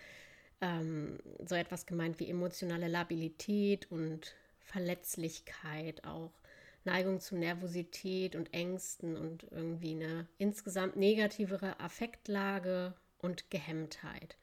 ähm, 0.61 1.19
so 1.45 1.55
etwas 1.55 1.85
gemeint 1.85 2.19
wie 2.19 2.29
emotionale 2.29 2.87
Labilität 2.87 3.91
und 3.91 4.35
Verletzlichkeit 4.59 6.03
auch 6.03 6.31
Neigung 6.85 7.19
zu 7.19 7.35
Nervosität 7.35 8.35
und 8.35 8.53
Ängsten 8.53 9.17
und 9.17 9.45
irgendwie 9.51 9.91
eine 9.91 10.27
insgesamt 10.37 10.95
negativere 10.95 11.79
Affektlage 11.79 12.93
und 13.19 13.49
Gehemmtheit. 13.49 14.37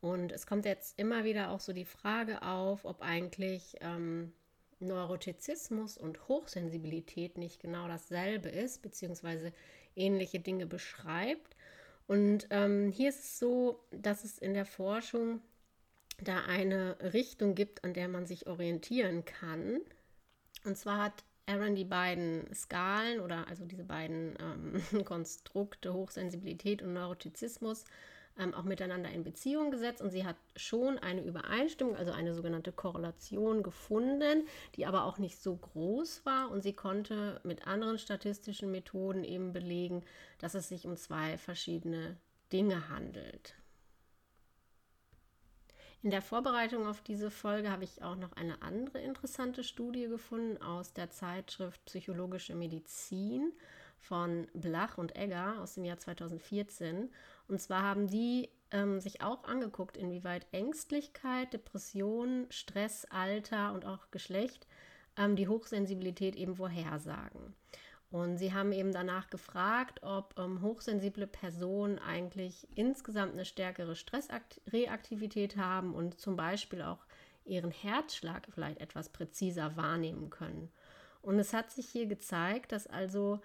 Und 0.00 0.32
es 0.32 0.46
kommt 0.46 0.64
jetzt 0.64 0.98
immer 0.98 1.24
wieder 1.24 1.50
auch 1.50 1.60
so 1.60 1.72
die 1.72 1.84
Frage 1.84 2.42
auf, 2.42 2.84
ob 2.84 3.02
eigentlich 3.02 3.76
ähm, 3.80 4.32
Neurotizismus 4.78 5.96
und 5.96 6.28
Hochsensibilität 6.28 7.38
nicht 7.38 7.60
genau 7.60 7.88
dasselbe 7.88 8.48
ist, 8.48 8.82
beziehungsweise 8.82 9.52
ähnliche 9.94 10.40
Dinge 10.40 10.66
beschreibt. 10.66 11.55
Und 12.06 12.46
ähm, 12.50 12.90
hier 12.92 13.08
ist 13.08 13.24
es 13.24 13.38
so, 13.38 13.80
dass 13.90 14.24
es 14.24 14.38
in 14.38 14.54
der 14.54 14.66
Forschung 14.66 15.40
da 16.20 16.44
eine 16.44 16.96
Richtung 17.12 17.54
gibt, 17.54 17.84
an 17.84 17.94
der 17.94 18.08
man 18.08 18.26
sich 18.26 18.46
orientieren 18.46 19.24
kann. 19.24 19.80
Und 20.64 20.76
zwar 20.76 21.02
hat 21.02 21.24
Aaron 21.46 21.74
die 21.74 21.84
beiden 21.84 22.52
Skalen 22.54 23.20
oder 23.20 23.46
also 23.48 23.64
diese 23.64 23.84
beiden 23.84 24.34
ähm, 24.40 25.04
Konstrukte 25.04 25.94
Hochsensibilität 25.94 26.82
und 26.82 26.94
Neurotizismus 26.94 27.84
ähm, 28.38 28.54
auch 28.54 28.64
miteinander 28.64 29.10
in 29.10 29.24
Beziehung 29.24 29.70
gesetzt 29.70 30.02
und 30.02 30.10
sie 30.10 30.24
hat 30.24 30.36
schon 30.56 30.98
eine 30.98 31.22
Übereinstimmung, 31.22 31.96
also 31.96 32.12
eine 32.12 32.34
sogenannte 32.34 32.72
Korrelation 32.72 33.62
gefunden, 33.62 34.46
die 34.74 34.86
aber 34.86 35.04
auch 35.04 35.18
nicht 35.18 35.38
so 35.38 35.56
groß 35.56 36.24
war 36.24 36.50
und 36.50 36.62
sie 36.62 36.74
konnte 36.74 37.40
mit 37.44 37.66
anderen 37.66 37.98
statistischen 37.98 38.70
Methoden 38.70 39.24
eben 39.24 39.52
belegen, 39.52 40.04
dass 40.38 40.54
es 40.54 40.68
sich 40.68 40.86
um 40.86 40.96
zwei 40.96 41.38
verschiedene 41.38 42.16
Dinge 42.52 42.88
handelt. 42.88 43.54
In 46.02 46.10
der 46.10 46.22
Vorbereitung 46.22 46.86
auf 46.86 47.00
diese 47.00 47.32
Folge 47.32 47.70
habe 47.70 47.82
ich 47.82 48.02
auch 48.02 48.14
noch 48.14 48.32
eine 48.34 48.62
andere 48.62 49.00
interessante 49.00 49.64
Studie 49.64 50.06
gefunden 50.06 50.62
aus 50.62 50.92
der 50.92 51.10
Zeitschrift 51.10 51.84
Psychologische 51.86 52.54
Medizin 52.54 53.52
von 53.98 54.46
Blach 54.54 54.98
und 54.98 55.16
Egger 55.16 55.60
aus 55.60 55.74
dem 55.74 55.84
Jahr 55.84 55.98
2014. 55.98 57.10
Und 57.48 57.60
zwar 57.60 57.82
haben 57.82 58.08
die 58.08 58.48
ähm, 58.70 59.00
sich 59.00 59.22
auch 59.22 59.44
angeguckt, 59.44 59.96
inwieweit 59.96 60.46
Ängstlichkeit, 60.52 61.52
Depression, 61.52 62.46
Stress, 62.50 63.04
Alter 63.06 63.72
und 63.72 63.84
auch 63.84 64.10
Geschlecht 64.10 64.66
ähm, 65.16 65.36
die 65.36 65.48
Hochsensibilität 65.48 66.36
eben 66.36 66.56
vorhersagen. 66.56 67.54
Und 68.10 68.38
sie 68.38 68.54
haben 68.54 68.72
eben 68.72 68.92
danach 68.92 69.30
gefragt, 69.30 70.02
ob 70.02 70.38
ähm, 70.38 70.62
hochsensible 70.62 71.26
Personen 71.26 71.98
eigentlich 71.98 72.68
insgesamt 72.74 73.32
eine 73.32 73.44
stärkere 73.44 73.96
Stressreaktivität 73.96 75.56
haben 75.56 75.94
und 75.94 76.20
zum 76.20 76.36
Beispiel 76.36 76.82
auch 76.82 77.04
ihren 77.44 77.70
Herzschlag 77.70 78.46
vielleicht 78.52 78.80
etwas 78.80 79.08
präziser 79.08 79.76
wahrnehmen 79.76 80.30
können. 80.30 80.70
Und 81.22 81.38
es 81.38 81.52
hat 81.52 81.72
sich 81.72 81.88
hier 81.88 82.06
gezeigt, 82.06 82.70
dass 82.72 82.86
also 82.86 83.40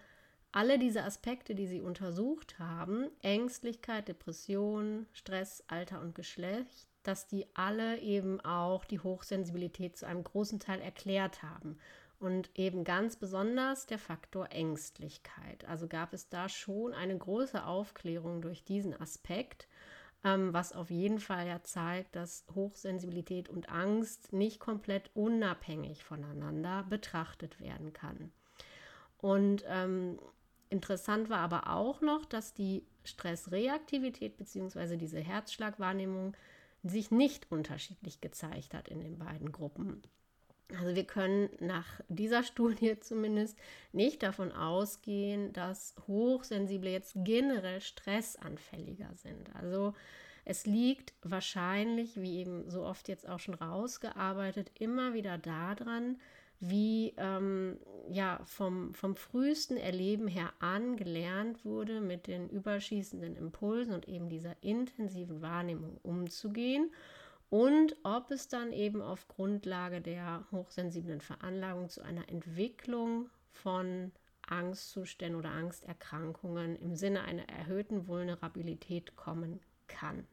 alle 0.52 0.78
diese 0.78 1.04
Aspekte, 1.04 1.56
die 1.56 1.68
sie 1.68 1.82
untersucht 1.82 2.60
haben, 2.60 3.10
Ängstlichkeit, 3.22 4.08
Depression, 4.08 5.08
Stress, 5.14 5.64
Alter 5.68 6.02
und 6.02 6.16
Geschlecht, 6.16 6.88
dass 7.04 7.28
die 7.28 7.46
alle 7.54 8.00
eben 8.00 8.42
auch 8.42 8.86
die 8.86 9.00
Hochsensibilität 9.00 9.98
zu 9.98 10.06
einem 10.06 10.24
großen 10.24 10.60
Teil 10.60 10.82
erklärt 10.82 11.42
haben 11.42 11.78
und 12.20 12.52
eben 12.56 12.84
ganz 12.84 13.16
besonders 13.16 13.88
der 13.88 13.98
Faktor 13.98 14.52
Ängstlichkeit. 14.52 15.66
Also 15.66 15.88
gab 15.88 16.14
es 16.14 16.30
da 16.30 16.50
schon 16.50 16.94
eine 16.94 17.18
große 17.18 17.66
Aufklärung 17.66 18.42
durch 18.42 18.64
diesen 18.64 19.00
Aspekt, 19.00 19.68
ähm, 20.24 20.54
was 20.54 20.74
auf 20.74 20.92
jeden 20.92 21.20
Fall 21.20 21.48
ja 21.48 21.64
zeigt, 21.64 22.16
dass 22.16 22.46
Hochsensibilität 22.54 23.50
und 23.50 23.70
Angst 23.70 24.34
nicht 24.34 24.60
komplett 24.60 25.10
unabhängig 25.16 26.04
voneinander 26.04 26.84
betrachtet 26.84 27.60
werden 27.60 27.92
kann. 27.92 28.32
Und 29.18 29.64
ähm, 29.68 30.20
interessant 30.72 31.30
war 31.30 31.40
aber 31.40 31.70
auch 31.70 32.02
noch, 32.02 32.26
dass 32.26 32.54
die 32.54 32.84
Stressreaktivität 33.04 34.38
bzw. 34.38 34.98
diese 34.98 35.20
Herzschlagwahrnehmung 35.20 36.36
sich 36.84 37.12
nicht 37.12 37.52
unterschiedlich 37.52 38.22
gezeigt 38.22 38.74
hat 38.74 38.88
in 38.88 39.02
den 39.02 39.20
beiden 39.20 39.52
Gruppen. 39.52 40.02
Also 40.80 40.96
wir 40.96 41.04
können 41.04 41.50
nach 41.60 41.86
dieser 42.08 42.44
Studie 42.44 43.00
zumindest 43.00 43.58
nicht 43.92 44.24
davon 44.24 44.52
ausgehen, 44.52 45.54
dass 45.54 45.96
Hochsensible 46.08 46.90
jetzt 46.90 47.14
generell 47.16 47.82
stressanfälliger 47.82 49.10
sind. 49.16 49.54
Also 49.56 49.94
es 50.46 50.66
liegt 50.66 51.14
wahrscheinlich, 51.22 52.20
wie 52.20 52.40
eben 52.40 52.70
so 52.70 52.84
oft 52.84 53.08
jetzt 53.10 53.28
auch 53.28 53.40
schon 53.40 53.54
rausgearbeitet, 53.54 54.72
immer 54.80 55.14
wieder 55.14 55.38
daran, 55.38 56.20
wie 56.62 57.14
ähm, 57.18 57.78
ja 58.10 58.40
vom, 58.46 58.94
vom 58.94 59.16
frühesten 59.16 59.78
Erleben 59.78 60.28
her 60.28 60.54
an 60.60 60.96
gelernt 60.96 61.66
wurde, 61.66 62.00
mit 62.00 62.28
den 62.28 62.50
überschießenden 62.50 63.36
Impulsen 63.36 63.94
und 63.94 64.08
eben 64.08 64.30
dieser 64.30 64.56
intensiven 64.62 65.42
Wahrnehmung 65.42 65.98
umzugehen 66.04 66.92
und 67.52 67.98
ob 68.04 68.32
es 68.32 68.48
dann 68.48 68.72
eben 68.72 69.02
auf 69.02 69.28
Grundlage 69.28 70.00
der 70.00 70.46
hochsensiblen 70.52 71.20
Veranlagung 71.20 71.90
zu 71.90 72.02
einer 72.02 72.30
Entwicklung 72.30 73.30
von 73.52 74.14
Angstzuständen 74.48 75.38
oder 75.38 75.52
Angsterkrankungen 75.52 76.78
im 76.78 76.96
Sinne 76.96 77.24
einer 77.24 77.48
erhöhten 77.50 78.08
Vulnerabilität 78.08 79.18
kommen 79.18 79.60
kann. 79.88 80.26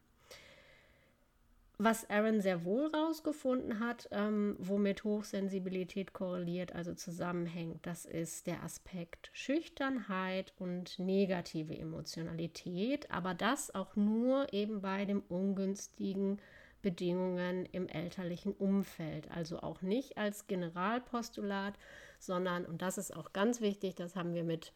Was 1.80 2.10
Aaron 2.10 2.40
sehr 2.40 2.64
wohl 2.64 2.90
herausgefunden 2.92 3.78
hat, 3.78 4.08
ähm, 4.10 4.56
womit 4.58 5.04
Hochsensibilität 5.04 6.12
korreliert, 6.12 6.74
also 6.74 6.92
zusammenhängt, 6.92 7.86
das 7.86 8.04
ist 8.04 8.48
der 8.48 8.64
Aspekt 8.64 9.30
Schüchternheit 9.32 10.52
und 10.58 10.98
negative 10.98 11.78
Emotionalität, 11.78 13.08
aber 13.12 13.32
das 13.32 13.72
auch 13.76 13.94
nur 13.94 14.52
eben 14.52 14.80
bei 14.80 15.04
dem 15.04 15.22
ungünstigen 15.28 16.40
Bedingungen 16.82 17.64
im 17.66 17.86
elterlichen 17.86 18.54
Umfeld. 18.54 19.30
Also 19.30 19.60
auch 19.60 19.80
nicht 19.80 20.18
als 20.18 20.48
Generalpostulat, 20.48 21.78
sondern, 22.18 22.66
und 22.66 22.82
das 22.82 22.98
ist 22.98 23.14
auch 23.14 23.32
ganz 23.32 23.60
wichtig, 23.60 23.94
das 23.94 24.16
haben 24.16 24.34
wir 24.34 24.42
mit 24.42 24.72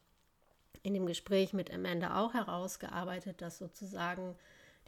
in 0.85 0.95
dem 0.95 1.07
Gespräch 1.07 1.53
mit 1.53 1.73
Amanda 1.75 2.21
auch 2.21 2.35
herausgearbeitet, 2.35 3.41
dass 3.41 3.59
sozusagen 3.59 4.37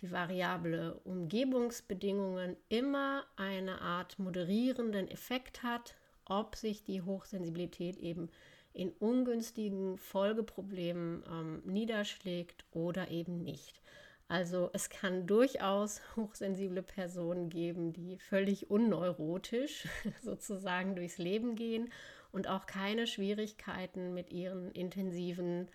die 0.00 0.10
Variable 0.10 1.00
Umgebungsbedingungen 1.04 2.56
immer 2.68 3.24
eine 3.36 3.80
Art 3.80 4.18
moderierenden 4.18 5.08
Effekt 5.08 5.62
hat, 5.62 5.96
ob 6.24 6.56
sich 6.56 6.84
die 6.84 7.02
Hochsensibilität 7.02 7.96
eben 7.96 8.30
in 8.72 8.90
ungünstigen 8.90 9.98
Folgeproblemen 9.98 11.22
ähm, 11.30 11.62
niederschlägt 11.64 12.64
oder 12.72 13.10
eben 13.10 13.42
nicht. 13.42 13.80
Also 14.26 14.70
es 14.72 14.88
kann 14.88 15.26
durchaus 15.26 16.00
hochsensible 16.16 16.82
Personen 16.82 17.50
geben, 17.50 17.92
die 17.92 18.16
völlig 18.16 18.70
unneurotisch 18.70 19.86
sozusagen 20.22 20.96
durchs 20.96 21.18
Leben 21.18 21.54
gehen 21.54 21.92
und 22.32 22.48
auch 22.48 22.66
keine 22.66 23.06
Schwierigkeiten 23.06 24.12
mit 24.12 24.30
ihren 24.30 24.72
intensiven 24.72 25.68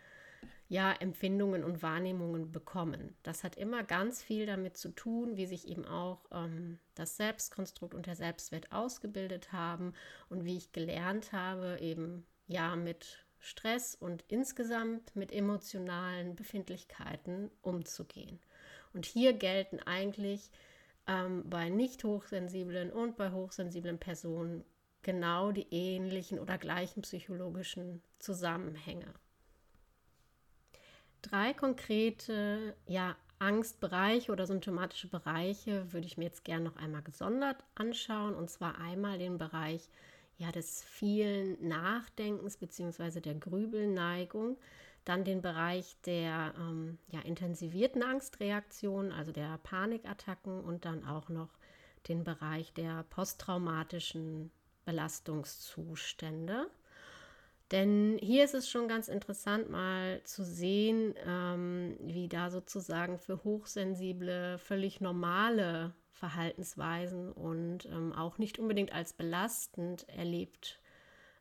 ja, 0.69 0.93
Empfindungen 0.93 1.63
und 1.63 1.81
Wahrnehmungen 1.81 2.51
bekommen. 2.51 3.15
Das 3.23 3.43
hat 3.43 3.55
immer 3.55 3.83
ganz 3.83 4.21
viel 4.21 4.45
damit 4.45 4.77
zu 4.77 4.89
tun, 4.89 5.35
wie 5.35 5.47
sich 5.47 5.67
eben 5.67 5.83
auch 5.85 6.25
ähm, 6.31 6.77
das 6.93 7.17
Selbstkonstrukt 7.17 7.95
und 7.95 8.05
der 8.05 8.15
Selbstwert 8.15 8.71
ausgebildet 8.71 9.51
haben 9.51 9.93
und 10.29 10.45
wie 10.45 10.57
ich 10.57 10.71
gelernt 10.71 11.33
habe, 11.33 11.79
eben 11.81 12.23
ja 12.45 12.75
mit 12.75 13.25
Stress 13.39 13.95
und 13.95 14.23
insgesamt 14.27 15.15
mit 15.15 15.31
emotionalen 15.31 16.35
Befindlichkeiten 16.35 17.49
umzugehen. 17.63 18.39
Und 18.93 19.07
hier 19.07 19.33
gelten 19.33 19.79
eigentlich 19.79 20.51
ähm, 21.07 21.49
bei 21.49 21.69
nicht 21.69 22.03
hochsensiblen 22.03 22.91
und 22.91 23.17
bei 23.17 23.31
hochsensiblen 23.31 23.97
Personen 23.97 24.63
genau 25.01 25.51
die 25.51 25.65
ähnlichen 25.71 26.38
oder 26.38 26.59
gleichen 26.59 27.01
psychologischen 27.01 28.03
Zusammenhänge 28.19 29.11
drei 31.21 31.53
konkrete 31.53 32.75
ja, 32.88 33.15
Angstbereiche 33.39 34.31
oder 34.31 34.45
symptomatische 34.45 35.07
Bereiche 35.07 35.91
würde 35.93 36.07
ich 36.07 36.17
mir 36.17 36.25
jetzt 36.25 36.43
gerne 36.43 36.65
noch 36.65 36.75
einmal 36.75 37.01
gesondert 37.01 37.63
anschauen. 37.75 38.35
Und 38.35 38.49
zwar 38.49 38.79
einmal 38.79 39.17
den 39.17 39.38
Bereich 39.38 39.89
ja, 40.38 40.51
des 40.51 40.83
vielen 40.83 41.67
Nachdenkens 41.67 42.57
bzw. 42.57 43.21
der 43.21 43.35
Grübelneigung. 43.35 44.57
Dann 45.05 45.23
den 45.23 45.41
Bereich 45.41 45.95
der 46.05 46.53
ähm, 46.57 46.97
ja, 47.07 47.21
intensivierten 47.21 48.03
Angstreaktionen, 48.03 49.11
also 49.11 49.31
der 49.31 49.57
Panikattacken 49.59 50.61
und 50.61 50.85
dann 50.85 51.05
auch 51.05 51.29
noch 51.29 51.49
den 52.07 52.23
Bereich 52.23 52.73
der 52.73 53.03
posttraumatischen 53.09 54.51
Belastungszustände. 54.85 56.69
Denn 57.71 58.17
hier 58.21 58.43
ist 58.43 58.55
es 58.55 58.67
schon 58.67 58.88
ganz 58.88 59.07
interessant, 59.07 59.69
mal 59.69 60.21
zu 60.23 60.43
sehen, 60.43 61.13
ähm, 61.25 61.97
wie 62.01 62.27
da 62.27 62.49
sozusagen 62.49 63.19
für 63.19 63.43
Hochsensible 63.43 64.57
völlig 64.57 65.01
normale 65.01 65.93
Verhaltensweisen 66.11 67.31
und 67.31 67.85
ähm, 67.85 68.11
auch 68.13 68.39
nicht 68.39 68.57
unbedingt 68.59 68.91
als 68.91 69.13
belastend 69.13 70.09
erlebt 70.09 70.79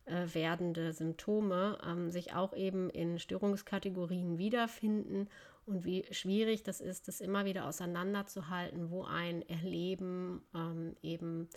äh, 0.05 0.27
werdende 0.33 0.93
Symptome 0.93 1.79
ähm, 1.87 2.11
sich 2.11 2.35
auch 2.35 2.55
eben 2.55 2.91
in 2.91 3.19
Störungskategorien 3.19 4.39
wiederfinden 4.39 5.29
und 5.67 5.85
wie 5.85 6.05
schwierig 6.11 6.63
das 6.63 6.81
ist, 6.81 7.09
das 7.09 7.21
immer 7.21 7.45
wieder 7.45 7.67
auseinanderzuhalten, 7.67 8.91
wo 8.91 9.05
ein 9.05 9.47
Erleben 9.49 10.43
ähm, 10.55 10.97
eben 11.03 11.49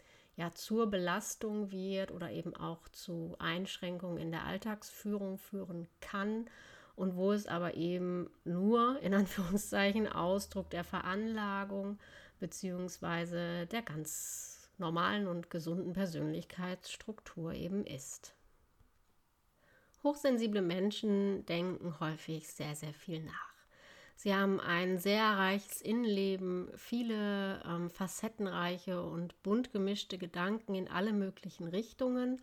ja 0.42 0.52
zur 0.56 0.88
Belastung 0.88 1.72
wird 1.72 2.12
oder 2.12 2.32
eben 2.32 2.56
auch 2.56 2.90
zu 2.90 3.36
Einschränkungen 3.38 4.18
in 4.18 4.32
der 4.32 4.44
Alltagsführung 4.46 5.38
führen 5.38 5.88
kann 6.02 6.50
und 6.96 7.16
wo 7.16 7.32
es 7.32 7.46
aber 7.46 7.76
eben 7.76 8.28
nur 8.44 9.00
in 9.02 9.14
Anführungszeichen 9.14 10.08
Ausdruck 10.08 10.72
der 10.72 10.84
Veranlagung 10.84 12.00
beziehungsweise 12.40 13.68
der 13.68 13.84
ganz 13.84 14.72
normalen 14.80 15.28
und 15.28 15.52
gesunden 15.52 15.94
Persönlichkeitsstruktur 15.94 17.54
eben 17.54 17.86
ist. 17.86 18.34
Hochsensible 20.04 20.64
Menschen 20.64 21.46
denken 21.46 22.00
häufig 22.00 22.48
sehr, 22.48 22.75
sehr 22.75 22.94
viel 22.96 23.24
nach. 23.24 23.50
Sie 24.24 24.36
haben 24.36 24.60
ein 24.60 25.00
sehr 25.00 25.24
reiches 25.24 25.81
Innenleben, 25.81 26.70
viele 26.75 27.60
ähm, 27.66 27.90
facettenreiche 27.90 29.01
und 29.01 29.42
bunt 29.42 29.72
gemischte 29.72 30.20
Gedanken 30.20 30.75
in 30.75 30.88
alle 30.88 31.12
möglichen 31.12 31.68
Richtungen. 31.68 32.40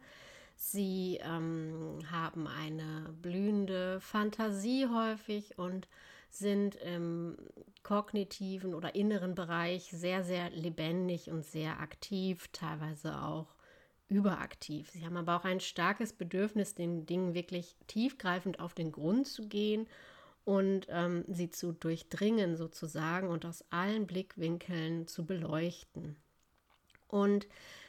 Sie 0.57 1.21
ähm, 1.23 2.01
haben 2.11 2.49
eine 2.49 3.15
blühende 3.23 4.01
Fantasie 4.01 4.89
häufig 4.89 5.57
und 5.57 5.87
sind 6.31 6.75
im 6.75 7.37
kognitiven 7.85 8.75
oder 8.75 8.97
inneren 8.97 9.37
Bereich 9.37 9.85
sehr, 9.93 10.25
sehr 10.25 10.51
lebendig 10.51 11.31
und 11.31 11.45
sehr 11.45 11.79
aktiv, 11.79 12.49
teilweise 12.51 13.23
auch 13.23 13.55
überaktiv. 14.09 14.91
Sie 14.91 15.07
haben 15.07 15.17
aber 15.17 15.37
auch 15.37 15.45
ein 15.45 15.61
starkes 15.61 16.13
Bedürfnis, 16.13 16.75
den 16.75 17.07
Dingen 17.07 17.35
wirklich 17.35 17.77
tiefgreifend 17.87 18.59
auf 18.59 18.75
den 18.75 18.91
Grund 18.91 19.29
zu 19.29 19.47
gehen 19.47 19.87
und 20.49 20.87
ähm, 20.89 21.27
sie 21.29 21.51
zu 21.51 21.73
durchdringen 21.73 22.57
sozusagen 22.57 23.29
und 23.29 23.45
aus 23.45 23.67
allen 23.69 24.07
Blickwinkeln 24.07 25.07
zu 25.07 25.27
beleuchten. 25.27 26.17
Und 27.07 27.47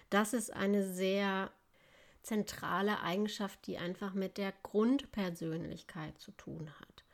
das 0.10 0.34
ist 0.34 0.52
eine 0.52 0.86
sehr 0.86 1.52
zentrale 2.22 3.00
Eigenschaft, 3.02 3.66
die 3.66 3.78
einfach 3.78 4.14
mit 4.14 4.38
der 4.38 4.54
Grundpersönlichkeit 4.62 6.20
zu 6.20 6.32
tun 6.32 6.70
hat. 6.82 7.06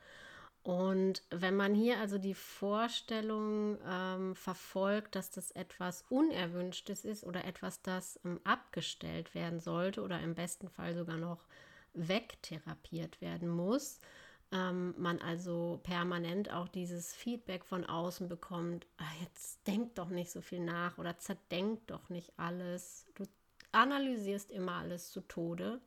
Und 0.64 1.22
wenn 1.30 1.54
man 1.54 1.76
hier 1.76 2.00
also 2.00 2.18
die 2.18 2.34
Vorstellung 2.34 3.78
ähm, 3.86 4.34
verfolgt, 4.34 5.14
dass 5.14 5.30
das 5.30 5.52
etwas 5.52 6.04
Unerwünschtes 6.08 7.04
ist 7.04 7.22
oder 7.22 7.44
etwas, 7.44 7.82
das 7.82 8.18
ähm, 8.24 8.40
abgestellt 8.42 9.32
werden 9.36 9.60
sollte 9.60 10.02
oder 10.02 10.18
im 10.18 10.34
besten 10.34 10.68
Fall 10.68 10.96
sogar 10.96 11.18
noch 11.18 11.44
wegtherapiert 11.94 13.20
werden 13.20 13.48
muss, 13.48 14.00
ähm, 14.52 14.94
man 14.98 15.20
also 15.20 15.80
permanent 15.82 16.52
auch 16.52 16.68
dieses 16.68 17.14
Feedback 17.14 17.64
von 17.64 17.84
außen 17.84 18.28
bekommt, 18.28 18.86
ach, 18.96 19.12
jetzt 19.22 19.66
denk 19.66 19.94
doch 19.96 20.08
nicht 20.08 20.30
so 20.30 20.40
viel 20.40 20.60
nach 20.60 20.98
oder 20.98 21.18
zerdenk 21.18 21.86
doch 21.86 22.08
nicht 22.08 22.32
alles, 22.38 23.06
du 23.14 23.24
analysierst 23.72 24.50
immer 24.50 24.76
alles 24.76 25.10
zu 25.10 25.20
Tode, 25.22 25.80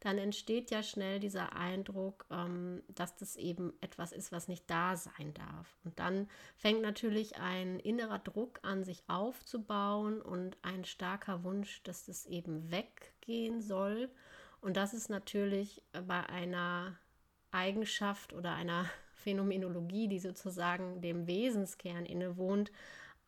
dann 0.00 0.18
entsteht 0.18 0.70
ja 0.70 0.82
schnell 0.82 1.18
dieser 1.18 1.54
Eindruck, 1.54 2.26
ähm, 2.30 2.82
dass 2.88 3.16
das 3.16 3.36
eben 3.36 3.72
etwas 3.80 4.12
ist, 4.12 4.30
was 4.30 4.46
nicht 4.46 4.70
da 4.70 4.96
sein 4.96 5.34
darf. 5.34 5.76
Und 5.84 5.98
dann 5.98 6.28
fängt 6.56 6.82
natürlich 6.82 7.38
ein 7.38 7.80
innerer 7.80 8.18
Druck 8.18 8.60
an, 8.62 8.84
sich 8.84 9.02
aufzubauen 9.08 10.20
und 10.20 10.56
ein 10.62 10.84
starker 10.84 11.42
Wunsch, 11.44 11.82
dass 11.82 12.06
das 12.06 12.26
eben 12.26 12.70
weggehen 12.70 13.60
soll. 13.60 14.10
Und 14.60 14.76
das 14.76 14.94
ist 14.94 15.10
natürlich 15.10 15.82
bei 16.06 16.24
einer 16.26 16.96
Eigenschaft 17.56 18.32
oder 18.32 18.52
einer 18.54 18.88
Phänomenologie, 19.14 20.08
die 20.08 20.18
sozusagen 20.18 21.00
dem 21.00 21.26
Wesenskern 21.26 22.06
innewohnt, 22.06 22.70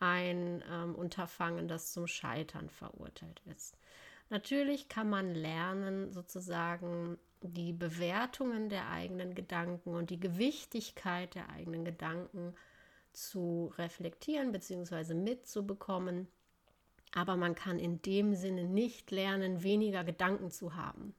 ein 0.00 0.62
ähm, 0.70 0.94
Unterfangen, 0.94 1.66
das 1.66 1.92
zum 1.92 2.06
Scheitern 2.06 2.70
verurteilt 2.70 3.42
ist. 3.46 3.76
Natürlich 4.30 4.88
kann 4.88 5.10
man 5.10 5.34
lernen, 5.34 6.12
sozusagen 6.12 7.18
die 7.40 7.72
Bewertungen 7.72 8.68
der 8.68 8.90
eigenen 8.90 9.34
Gedanken 9.34 9.94
und 9.94 10.10
die 10.10 10.20
Gewichtigkeit 10.20 11.34
der 11.34 11.48
eigenen 11.50 11.84
Gedanken 11.84 12.54
zu 13.12 13.72
reflektieren 13.78 14.52
bzw. 14.52 15.14
mitzubekommen. 15.14 16.28
Aber 17.14 17.36
man 17.36 17.54
kann 17.54 17.78
in 17.78 18.02
dem 18.02 18.34
Sinne 18.34 18.64
nicht 18.64 19.10
lernen, 19.10 19.62
weniger 19.62 20.04
Gedanken 20.04 20.50
zu 20.50 20.76
haben. 20.76 21.14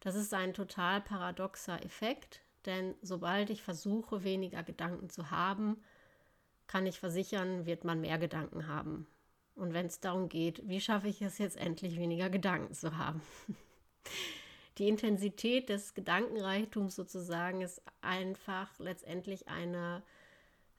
Das 0.00 0.14
ist 0.14 0.34
ein 0.34 0.52
total 0.54 1.00
paradoxer 1.00 1.82
Effekt, 1.84 2.42
denn 2.66 2.94
sobald 3.02 3.50
ich 3.50 3.62
versuche, 3.62 4.24
weniger 4.24 4.62
Gedanken 4.62 5.08
zu 5.08 5.30
haben, 5.30 5.82
kann 6.66 6.86
ich 6.86 7.00
versichern, 7.00 7.66
wird 7.66 7.84
man 7.84 8.00
mehr 8.00 8.18
Gedanken 8.18 8.68
haben. 8.68 9.06
Und 9.54 9.74
wenn 9.74 9.86
es 9.86 10.00
darum 10.00 10.28
geht, 10.28 10.66
wie 10.68 10.80
schaffe 10.80 11.08
ich 11.08 11.20
es 11.20 11.38
jetzt 11.38 11.56
endlich, 11.56 11.98
weniger 11.98 12.30
Gedanken 12.30 12.72
zu 12.74 12.96
haben? 12.96 13.20
Die 14.78 14.88
Intensität 14.88 15.68
des 15.68 15.94
Gedankenreichtums 15.94 16.94
sozusagen 16.94 17.60
ist 17.60 17.82
einfach 18.00 18.70
letztendlich 18.78 19.48
eine, 19.48 20.02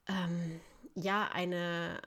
ähm, 0.07 0.59
ja, 0.95 1.29
eine, 1.31 2.01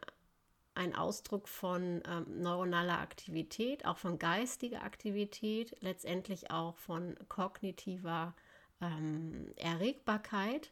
ein 0.75 0.97
Ausdruck 0.97 1.47
von 1.47 2.03
ähm, 2.09 2.41
neuronaler 2.43 2.99
Aktivität, 2.99 3.85
auch 3.85 3.99
von 3.99 4.19
geistiger 4.19 4.83
Aktivität, 4.83 5.77
letztendlich 5.81 6.51
auch 6.51 6.77
von 6.79 7.15
kognitiver 7.29 8.35
ähm, 8.81 9.53
Erregbarkeit. 9.57 10.71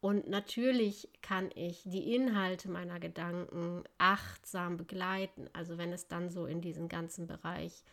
Und 0.00 0.28
natürlich 0.28 1.08
kann 1.22 1.50
ich 1.54 1.82
die 1.84 2.14
Inhalte 2.14 2.68
meiner 2.68 2.98
Gedanken 2.98 3.84
achtsam 3.98 4.76
begleiten. 4.76 5.48
Also 5.52 5.78
wenn 5.78 5.92
es 5.92 6.08
dann 6.08 6.28
so 6.28 6.46
in 6.46 6.60
diesen 6.60 6.88
ganzen 6.88 7.28
Bereich 7.28 7.84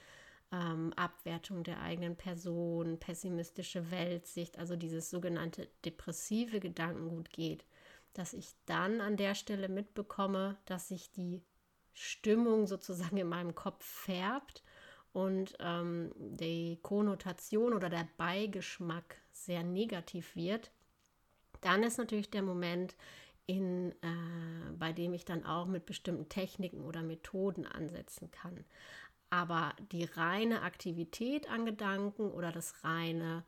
ähm, 0.52 0.92
Abwertung 0.96 1.64
der 1.64 1.82
eigenen 1.82 2.16
Person, 2.16 3.00
pessimistische 3.00 3.92
Weltsicht, 3.92 4.58
also 4.58 4.76
dieses 4.76 5.12
sogenannte 5.12 5.68
depressive 5.86 6.60
Gedankengut 6.60 7.30
geht, 7.30 7.64
dass 8.14 8.34
ich 8.34 8.56
dann 8.66 9.02
an 9.02 9.16
der 9.16 9.36
Stelle 9.36 9.70
mitbekomme, 9.70 10.58
dass 10.66 10.88
sich 10.88 11.12
die 11.12 11.44
Stimmung 11.94 12.66
sozusagen 12.66 13.18
in 13.18 13.30
meinem 13.30 13.54
Kopf 13.54 13.86
färbt 13.86 14.64
und 15.14 15.56
ähm, 15.60 16.12
die 16.16 16.80
Konnotation 16.82 17.74
oder 17.74 17.90
der 17.90 18.08
Beigeschmack 18.18 19.22
sehr 19.32 19.64
negativ 19.64 20.36
wird, 20.36 20.72
dann 21.62 21.84
ist 21.84 21.98
natürlich 21.98 22.30
der 22.30 22.44
Moment, 22.44 22.96
in, 23.46 23.92
äh, 24.04 24.72
bei 24.78 24.94
dem 24.94 25.14
ich 25.14 25.26
dann 25.26 25.44
auch 25.44 25.66
mit 25.66 25.86
bestimmten 25.88 26.30
Techniken 26.30 26.82
oder 26.82 27.02
Methoden 27.02 27.66
ansetzen 27.66 28.30
kann. 28.30 28.64
Aber 29.32 29.74
die 29.92 30.04
reine 30.04 30.62
Aktivität 30.62 31.50
an 31.50 31.66
Gedanken 31.66 32.32
oder 32.32 32.52
das 32.52 32.84
reine 32.84 33.44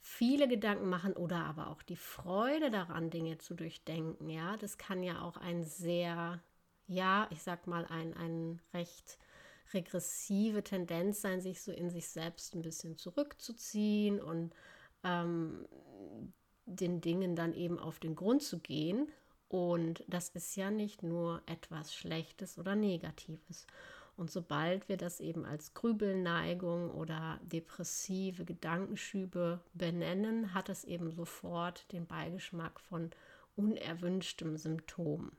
viele 0.00 0.48
Gedanken 0.48 0.88
machen 0.88 1.12
oder 1.12 1.44
aber 1.44 1.68
auch 1.68 1.82
die 1.82 1.96
Freude 1.96 2.70
daran, 2.70 3.10
Dinge 3.10 3.38
zu 3.38 3.54
durchdenken, 3.54 4.30
ja, 4.30 4.56
das 4.56 4.78
kann 4.78 5.02
ja 5.02 5.20
auch 5.20 5.36
ein 5.36 5.64
sehr, 5.64 6.40
ja, 6.86 7.26
ich 7.30 7.42
sag 7.42 7.66
mal, 7.66 7.84
ein, 7.86 8.14
ein 8.14 8.62
recht 8.72 9.18
regressive 9.74 10.62
Tendenz 10.62 11.20
sein, 11.20 11.40
sich 11.40 11.62
so 11.62 11.72
in 11.72 11.90
sich 11.90 12.08
selbst 12.08 12.54
ein 12.54 12.62
bisschen 12.62 12.96
zurückzuziehen 12.96 14.20
und 14.20 14.54
ähm, 15.04 15.66
den 16.66 17.00
Dingen 17.00 17.36
dann 17.36 17.54
eben 17.54 17.78
auf 17.78 17.98
den 17.98 18.14
Grund 18.14 18.42
zu 18.42 18.58
gehen. 18.58 19.10
Und 19.48 20.04
das 20.06 20.28
ist 20.30 20.56
ja 20.56 20.70
nicht 20.70 21.02
nur 21.02 21.42
etwas 21.46 21.94
Schlechtes 21.94 22.58
oder 22.58 22.76
Negatives. 22.76 23.66
Und 24.16 24.30
sobald 24.30 24.88
wir 24.88 24.96
das 24.96 25.20
eben 25.20 25.44
als 25.44 25.74
Grübelneigung 25.74 26.90
oder 26.90 27.40
depressive 27.42 28.44
Gedankenschübe 28.44 29.60
benennen, 29.74 30.52
hat 30.54 30.68
es 30.68 30.84
eben 30.84 31.12
sofort 31.12 31.90
den 31.92 32.06
Beigeschmack 32.06 32.80
von 32.80 33.10
unerwünschtem 33.54 34.56
Symptom. 34.56 35.30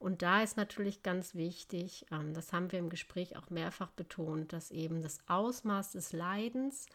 Und 0.00 0.22
da 0.22 0.42
ist 0.42 0.56
natürlich 0.56 1.02
ganz 1.02 1.34
wichtig, 1.34 2.06
ähm, 2.10 2.32
das 2.32 2.54
haben 2.54 2.72
wir 2.72 2.78
im 2.78 2.88
Gespräch 2.88 3.36
auch 3.36 3.50
mehrfach 3.50 3.90
betont, 3.90 4.52
dass 4.54 4.70
eben 4.70 5.02
das 5.02 5.18
Ausmaß 5.28 5.92
des 5.92 6.14
Leidens 6.14 6.86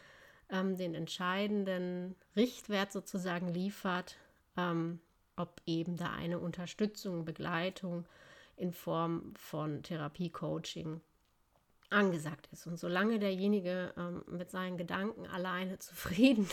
ähm, 0.49 0.75
den 0.75 0.95
entscheidenden 0.95 2.15
Richtwert 2.35 2.91
sozusagen 2.91 3.47
liefert, 3.47 4.17
ähm, 4.57 4.99
ob 5.35 5.61
eben 5.67 5.97
da 5.97 6.13
eine 6.13 6.39
Unterstützung, 6.39 7.25
Begleitung, 7.25 8.05
in 8.57 8.73
Form 8.73 9.35
von 9.35 9.83
Therapie, 9.83 10.31
Coaching 10.31 10.99
angesagt 11.89 12.47
ist. 12.51 12.67
Und 12.67 12.77
solange 12.77 13.19
derjenige 13.19 13.93
ähm, 13.97 14.23
mit 14.27 14.51
seinen 14.51 14.77
Gedanken 14.77 15.27
alleine 15.27 15.79
zufrieden 15.79 16.47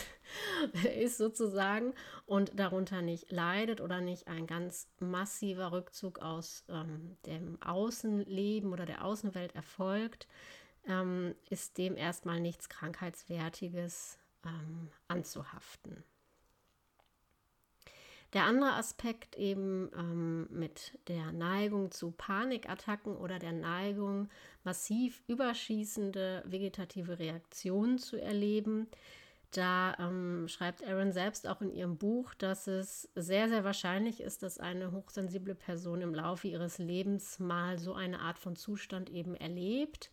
ist 0.97 1.17
sozusagen 1.17 1.93
und 2.25 2.57
darunter 2.59 3.01
nicht 3.01 3.31
leidet 3.31 3.81
oder 3.81 4.01
nicht 4.01 4.27
ein 4.27 4.47
ganz 4.47 4.87
massiver 4.99 5.71
Rückzug 5.71 6.19
aus 6.19 6.63
ähm, 6.69 7.17
dem 7.25 7.61
Außenleben 7.61 8.71
oder 8.71 8.85
der 8.85 9.03
Außenwelt 9.03 9.55
erfolgt, 9.55 10.27
ähm, 10.87 11.35
ist 11.49 11.77
dem 11.77 11.95
erstmal 11.95 12.39
nichts 12.39 12.69
Krankheitswertiges 12.69 14.19
ähm, 14.45 14.89
anzuhaften. 15.07 16.03
Der 18.33 18.45
andere 18.45 18.73
Aspekt 18.73 19.35
eben 19.35 19.91
ähm, 19.95 20.47
mit 20.49 20.97
der 21.07 21.31
Neigung 21.31 21.91
zu 21.91 22.11
Panikattacken 22.11 23.15
oder 23.15 23.37
der 23.37 23.51
Neigung, 23.51 24.27
massiv 24.63 25.21
überschießende 25.27 26.43
vegetative 26.45 27.19
Reaktionen 27.19 27.99
zu 27.99 28.19
erleben. 28.19 28.87
Da 29.51 29.95
ähm, 29.99 30.47
schreibt 30.47 30.83
Aaron 30.83 31.11
selbst 31.11 31.47
auch 31.47 31.61
in 31.61 31.71
ihrem 31.71 31.97
Buch, 31.97 32.33
dass 32.33 32.65
es 32.65 33.07
sehr, 33.13 33.49
sehr 33.49 33.63
wahrscheinlich 33.63 34.19
ist, 34.19 34.41
dass 34.41 34.57
eine 34.57 34.91
hochsensible 34.91 35.53
Person 35.53 36.01
im 36.01 36.15
Laufe 36.15 36.47
ihres 36.47 36.79
Lebens 36.79 37.37
mal 37.37 37.77
so 37.77 37.93
eine 37.93 38.19
Art 38.19 38.39
von 38.39 38.55
Zustand 38.55 39.11
eben 39.11 39.35
erlebt. 39.35 40.09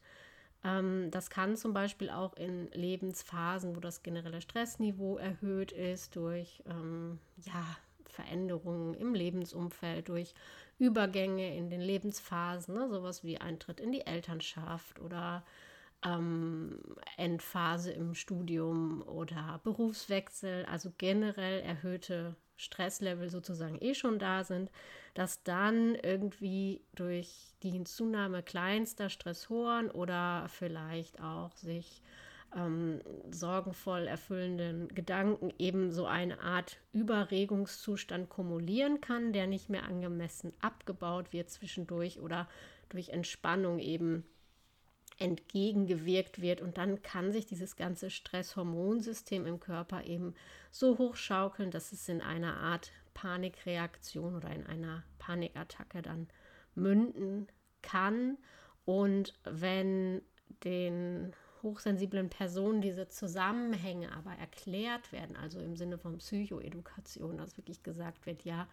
Ähm, 0.63 1.11
das 1.11 1.31
kann 1.31 1.57
zum 1.57 1.73
Beispiel 1.73 2.11
auch 2.11 2.37
in 2.37 2.71
Lebensphasen, 2.73 3.75
wo 3.75 3.81
das 3.81 4.03
generelle 4.03 4.43
Stressniveau 4.43 5.17
erhöht 5.17 5.73
ist, 5.73 6.17
durch 6.17 6.63
ähm, 6.67 7.19
ja, 7.39 7.65
Veränderungen 8.11 8.95
im 8.95 9.15
Lebensumfeld, 9.15 10.09
durch 10.09 10.35
Übergänge 10.79 11.57
in 11.57 11.71
den 11.71 11.81
Lebensphasen, 11.81 12.75
ne, 12.75 12.89
sowas 12.89 13.25
wie 13.25 13.39
Eintritt 13.39 13.81
in 13.81 13.93
die 13.93 14.07
Elternschaft 14.07 15.01
oder 15.01 15.45
ähm, 16.05 16.79
Endphase 17.17 17.93
im 17.93 18.15
Studium 18.15 19.03
oder 19.03 19.61
Berufswechsel, 19.63 20.65
also 20.67 20.93
generell 20.97 21.61
erhöhte 21.61 22.37
Stresslevel 22.57 23.31
sozusagen 23.31 23.79
eh 23.81 23.95
schon 23.95 24.19
da 24.19 24.45
sind, 24.45 24.71
dass 25.15 25.43
dann 25.43 25.95
irgendwie 25.95 26.83
durch 26.95 27.55
die 27.63 27.71
Hinzunahme 27.71 28.43
kleinster 28.43 29.09
Stressoren 29.09 29.91
oder 29.91 30.47
vielleicht 30.49 31.21
auch 31.21 31.57
sich 31.57 32.03
ähm, 32.57 33.01
sorgenvoll 33.31 34.07
erfüllenden 34.07 34.89
Gedanken 34.89 35.53
eben 35.59 35.93
so 35.93 36.07
eine 36.07 36.41
Art 36.41 36.79
Überregungszustand 36.93 38.29
kumulieren 38.29 39.01
kann, 39.01 39.33
der 39.33 39.47
nicht 39.47 39.69
mehr 39.69 39.85
angemessen 39.85 40.53
abgebaut 40.61 41.33
wird 41.33 41.51
zwischendurch 41.51 42.21
oder 42.21 42.49
durch 42.89 43.11
Entspannung 43.11 43.79
eben 43.79 44.25
entgegengewirkt 45.19 46.41
wird 46.41 46.63
und 46.63 46.79
dann 46.79 47.03
kann 47.03 47.31
sich 47.31 47.45
dieses 47.45 47.77
ganze 47.77 48.11
Stresshormonsystem 48.11 49.47
im 49.47 49.61
Körper 49.61 50.05
eben 50.05 50.35
so 50.71 50.97
hochschaukeln, 50.97 51.71
dass 51.71 51.93
es 51.93 52.09
in 52.09 52.23
einer 52.23 52.57
Art 52.57 52.91
Panikreaktion 53.13 54.35
oder 54.35 54.51
in 54.51 54.67
einer 54.67 55.05
Panikattacke 55.19 56.01
dann 56.01 56.29
münden 56.75 57.49
kann. 57.83 58.39
Und 58.87 59.35
wenn 59.45 60.23
den 60.65 61.35
hochsensiblen 61.63 62.31
Personen 62.31 62.81
diese 62.81 63.09
Zusammenhänge 63.09 64.13
aber 64.13 64.33
erklärt 64.33 65.13
werden, 65.13 65.37
also 65.37 65.61
im 65.61 65.77
Sinne 65.77 65.99
von 65.99 66.19
Psychoedukation, 66.19 67.39
dass 67.39 67.57
wirklich 67.57 67.83
gesagt 67.83 68.27
wird, 68.27 68.45
ja, 68.45 68.69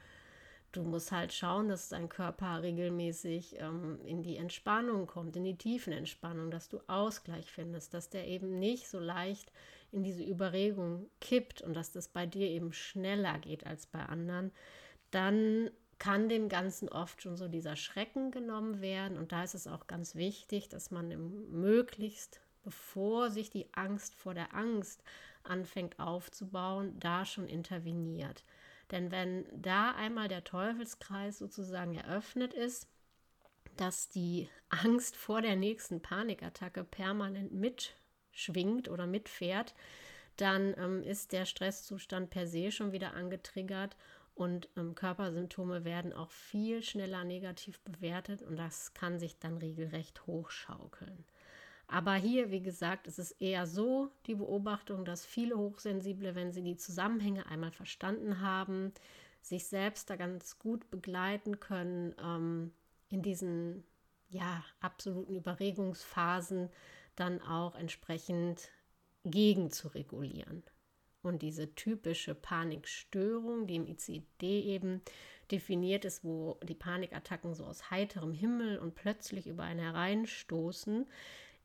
du 0.71 0.83
musst 0.83 1.11
halt 1.11 1.33
schauen, 1.33 1.69
dass 1.69 1.89
dein 1.89 2.09
Körper 2.09 2.61
regelmäßig 2.61 3.59
ähm, 3.59 3.99
in 4.05 4.21
die 4.21 4.37
Entspannung 4.37 5.07
kommt, 5.07 5.35
in 5.35 5.43
die 5.43 5.57
tiefen 5.57 5.93
Entspannung, 5.93 6.51
dass 6.51 6.69
du 6.69 6.79
Ausgleich 6.87 7.51
findest, 7.51 7.93
dass 7.93 8.09
der 8.09 8.27
eben 8.27 8.59
nicht 8.59 8.87
so 8.87 8.99
leicht 8.99 9.51
in 9.91 10.03
diese 10.03 10.23
Überregung 10.23 11.09
kippt 11.21 11.61
und 11.61 11.73
dass 11.73 11.91
das 11.91 12.07
bei 12.09 12.25
dir 12.25 12.47
eben 12.47 12.73
schneller 12.73 13.39
geht 13.39 13.65
als 13.65 13.87
bei 13.87 14.03
anderen, 14.03 14.51
dann 15.11 15.69
kann 15.99 16.29
dem 16.29 16.49
Ganzen 16.49 16.89
oft 16.89 17.21
schon 17.21 17.37
so 17.37 17.47
dieser 17.47 17.75
Schrecken 17.75 18.31
genommen 18.31 18.81
werden. 18.81 19.17
Und 19.17 19.31
da 19.31 19.43
ist 19.43 19.55
es 19.55 19.67
auch 19.67 19.87
ganz 19.87 20.15
wichtig, 20.15 20.69
dass 20.69 20.91
man 20.91 21.09
möglichst 21.49 22.41
bevor 22.67 23.31
sich 23.31 23.49
die 23.49 23.73
Angst 23.75 24.13
vor 24.15 24.33
der 24.33 24.53
Angst 24.53 25.01
anfängt 25.43 25.99
aufzubauen, 25.99 26.99
da 26.99 27.23
schon 27.23 27.47
interveniert. 27.47 28.43
Denn 28.91 29.09
wenn 29.09 29.45
da 29.53 29.91
einmal 29.91 30.27
der 30.27 30.43
Teufelskreis 30.43 31.37
sozusagen 31.37 31.95
eröffnet 31.95 32.53
ist, 32.53 32.89
dass 33.77 34.09
die 34.09 34.49
Angst 34.67 35.15
vor 35.15 35.41
der 35.41 35.55
nächsten 35.55 36.01
Panikattacke 36.01 36.83
permanent 36.83 37.53
mitschwingt 37.53 38.89
oder 38.89 39.07
mitfährt, 39.07 39.73
dann 40.35 40.75
ähm, 40.77 41.03
ist 41.03 41.31
der 41.31 41.45
Stresszustand 41.45 42.31
per 42.31 42.47
se 42.47 42.73
schon 42.73 42.91
wieder 42.91 43.13
angetriggert 43.13 43.95
und 44.35 44.67
ähm, 44.75 44.93
Körpersymptome 44.93 45.85
werden 45.85 46.11
auch 46.11 46.31
viel 46.31 46.83
schneller 46.83 47.23
negativ 47.23 47.79
bewertet 47.79 48.41
und 48.41 48.57
das 48.57 48.93
kann 48.93 49.19
sich 49.19 49.39
dann 49.39 49.57
regelrecht 49.57 50.27
hochschaukeln. 50.27 51.23
Aber 51.87 52.15
hier, 52.15 52.51
wie 52.51 52.61
gesagt, 52.61 53.07
ist 53.07 53.17
es 53.17 53.31
eher 53.31 53.65
so 53.65 54.11
die 54.25 54.35
Beobachtung, 54.35 55.05
dass 55.05 55.25
viele 55.25 55.57
Hochsensible, 55.57 56.35
wenn 56.35 56.51
sie 56.51 56.61
die 56.61 56.75
Zusammenhänge 56.75 57.45
einmal 57.45 57.71
verstanden 57.71 58.41
haben, 58.41 58.91
sich 59.41 59.67
selbst 59.67 60.09
da 60.09 60.17
ganz 60.17 60.59
gut 60.59 60.89
begleiten 60.89 61.59
können, 61.61 62.13
ähm, 62.21 62.73
in 63.09 63.21
diesen 63.21 63.85
ja, 64.29 64.65
absoluten 64.81 65.35
Überregungsphasen 65.35 66.69
dann 67.15 67.41
auch 67.41 67.75
entsprechend 67.75 68.69
gegen 69.23 69.71
zu 69.71 69.87
regulieren. 69.89 70.63
Und 71.21 71.41
diese 71.41 71.73
typische 71.75 72.35
Panikstörung, 72.35 73.67
die 73.67 73.75
im 73.75 73.87
ICD 73.87 74.61
eben 74.61 75.01
definiert 75.51 76.05
ist, 76.05 76.23
wo 76.23 76.57
die 76.63 76.75
Panikattacken 76.75 77.53
so 77.53 77.65
aus 77.65 77.89
heiterem 77.89 78.33
Himmel 78.33 78.77
und 78.77 78.95
plötzlich 78.95 79.47
über 79.47 79.63
einen 79.63 79.79
hereinstoßen, 79.79 81.07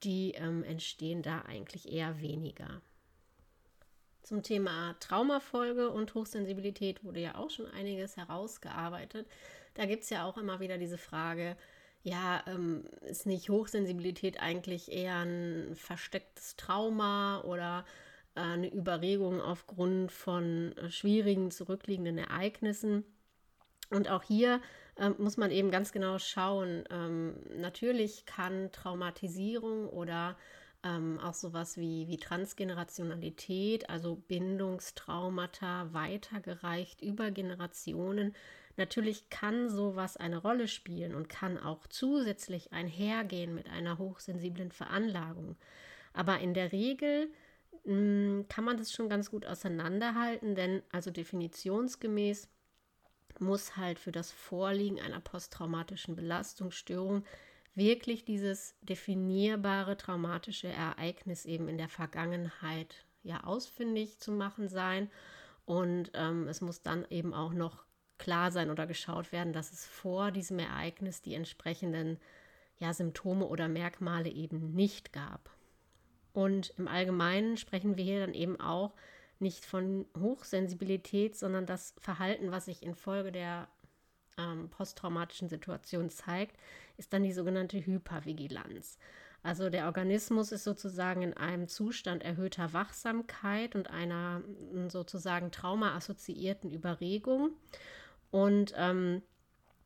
die 0.05 0.33
ähm, 0.33 0.65
entstehen 0.65 1.23
da 1.23 1.43
eigentlich 1.43 1.93
eher 1.93 2.21
weniger. 2.21 2.81
Zum 4.23 4.43
Thema 4.43 4.95
Traumafolge 5.01 5.91
und 5.91 6.15
Hochsensibilität 6.15 7.03
wurde 7.05 7.21
ja 7.21 7.35
auch 7.35 7.51
schon 7.51 7.67
einiges 7.67 8.17
herausgearbeitet. 8.17 9.27
Da 9.75 9.87
gibt 9.87 10.05
es 10.05 10.11
ja 10.11 10.25
auch 10.25 10.39
immer 10.39 10.61
wieder 10.61 10.79
diese 10.79 10.99
Frage, 10.99 11.57
ja, 12.05 12.43
ähm, 12.47 12.85
ist 13.03 13.27
nicht 13.27 13.49
Hochsensibilität 13.49 14.41
eigentlich 14.41 14.91
eher 14.91 15.19
ein 15.19 15.75
verstecktes 15.75 16.57
Trauma 16.57 17.43
oder 17.43 17.85
äh, 18.35 18.41
eine 18.41 18.73
Überregung 18.73 19.41
aufgrund 19.41 20.11
von 20.11 20.77
äh, 20.77 20.91
schwierigen 20.91 21.51
zurückliegenden 21.51 22.19
Ereignissen? 22.19 23.05
Und 23.91 24.09
auch 24.09 24.23
hier 24.23 24.61
äh, 24.97 25.11
muss 25.11 25.37
man 25.37 25.51
eben 25.51 25.71
ganz 25.71 25.93
genau 25.93 26.19
schauen. 26.19 26.85
Ähm, 26.91 27.35
natürlich 27.57 28.27
kann 28.27 28.71
Traumatisierung 28.73 29.89
oder 29.89 30.37
ähm, 30.85 31.19
auch 31.21 31.35
sowas 31.35 31.77
wie, 31.77 32.09
wie 32.09 32.17
Transgenerationalität, 32.17 33.89
also 33.89 34.17
Bindungstraumata, 34.29 35.93
weitergereicht 35.93 37.01
über 37.03 37.31
Generationen. 37.31 38.35
Natürlich 38.77 39.29
kann 39.31 39.69
sowas 39.69 40.17
eine 40.17 40.39
Rolle 40.39 40.67
spielen 40.67 41.15
und 41.15 41.29
kann 41.29 41.59
auch 41.59 41.87
zusätzlich 41.87 42.73
einhergehen 42.73 43.55
mit 43.55 43.69
einer 43.69 43.99
hochsensiblen 43.99 44.73
Veranlagung. 44.73 45.57
Aber 46.15 46.41
in 46.41 46.55
der 46.55 46.73
Regel 46.73 47.31
mh, 47.85 47.93
hm, 47.93 48.47
kann 48.49 48.65
man 48.65 48.77
das 48.77 48.93
schon 48.93 49.09
ganz 49.09 49.31
gut 49.31 49.47
auseinanderhalten, 49.47 50.55
denn 50.55 50.83
also 50.91 51.11
definitionsgemäß 51.11 52.49
muss 53.41 53.77
halt 53.77 53.99
für 53.99 54.13
das 54.13 54.31
Vorliegen 54.31 55.01
einer 55.01 55.21
posttraumatischen 55.21 56.17
Belastungsstörung 56.17 57.25
wirklich 57.75 58.25
dieses 58.25 58.75
definierbare 58.83 59.97
traumatische 59.97 60.69
Ereignis 60.69 61.45
eben 61.45 61.69
in 61.69 61.79
der 61.79 61.89
Vergangenheit 61.89 63.07
ja 63.23 63.45
ausfindig 63.45 64.19
zu 64.19 64.33
machen 64.33 64.69
sein. 64.69 65.11
Und 65.65 66.11
ähm, 66.15 66.49
es 66.49 66.61
muss 66.61 66.83
dann 66.83 67.07
eben 67.11 67.33
auch 67.33 67.53
noch 67.53 67.85
klar 68.19 68.51
sein 68.51 68.71
oder 68.71 68.87
geschaut 68.87 69.33
werden, 69.33 69.53
dass 69.53 69.73
es 69.73 69.87
vor 69.87 70.31
diesem 70.31 70.59
Ereignis 70.59 71.23
die 71.23 71.35
entsprechenden 71.35 72.19
ja, 72.79 72.93
Symptome 72.93 73.47
oder 73.47 73.69
Merkmale 73.69 74.29
eben 74.29 74.73
nicht 74.75 75.13
gab. 75.13 75.51
Und 76.33 76.75
im 76.79 76.89
Allgemeinen 76.89 77.57
sprechen 77.57 77.97
wir 77.97 78.05
hier 78.05 78.21
dann 78.21 78.35
eben 78.35 78.61
auch 78.61 78.93
nicht 79.43 79.65
von 79.65 80.07
Hochsensibilität, 80.19 81.37
sondern 81.37 81.67
das 81.67 81.95
Verhalten, 81.99 82.51
was 82.51 82.67
sich 82.67 82.83
infolge 82.83 83.33
der 83.33 83.69
ähm, 84.39 84.71
posttraumatischen 84.71 85.49
Situation 85.49 86.09
zeigt, 86.09 86.57
ist 86.97 87.13
dann 87.13 87.23
die 87.23 87.33
sogenannte 87.33 87.85
Hypervigilanz. 87.85 88.99
Also 89.43 89.71
der 89.71 89.87
Organismus 89.87 90.53
ist 90.53 90.65
sozusagen 90.65 91.23
in 91.23 91.35
einem 91.35 91.67
Zustand 91.67 92.23
erhöhter 92.23 92.73
Wachsamkeit 92.73 93.75
und 93.75 93.91
einer 93.91 94.43
sozusagen 94.89 95.51
traumaassoziierten 95.51 96.71
Überregung. 96.71 97.51
Und 98.31 98.73
ähm, 98.77 99.23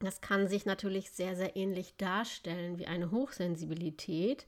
das 0.00 0.20
kann 0.20 0.46
sich 0.46 0.66
natürlich 0.66 1.10
sehr, 1.10 1.36
sehr 1.36 1.56
ähnlich 1.56 1.96
darstellen 1.96 2.78
wie 2.78 2.86
eine 2.86 3.10
Hochsensibilität. 3.10 4.46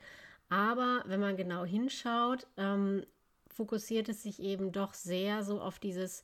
Aber 0.51 1.03
wenn 1.07 1.21
man 1.21 1.37
genau 1.37 1.65
hinschaut, 1.65 2.47
ähm, 2.59 3.05
fokussiert 3.59 4.09
es 4.09 4.23
sich 4.23 4.41
eben 4.41 4.71
doch 4.71 4.95
sehr 4.95 5.43
so 5.43 5.61
auf 5.61 5.81
dieses 5.81 6.23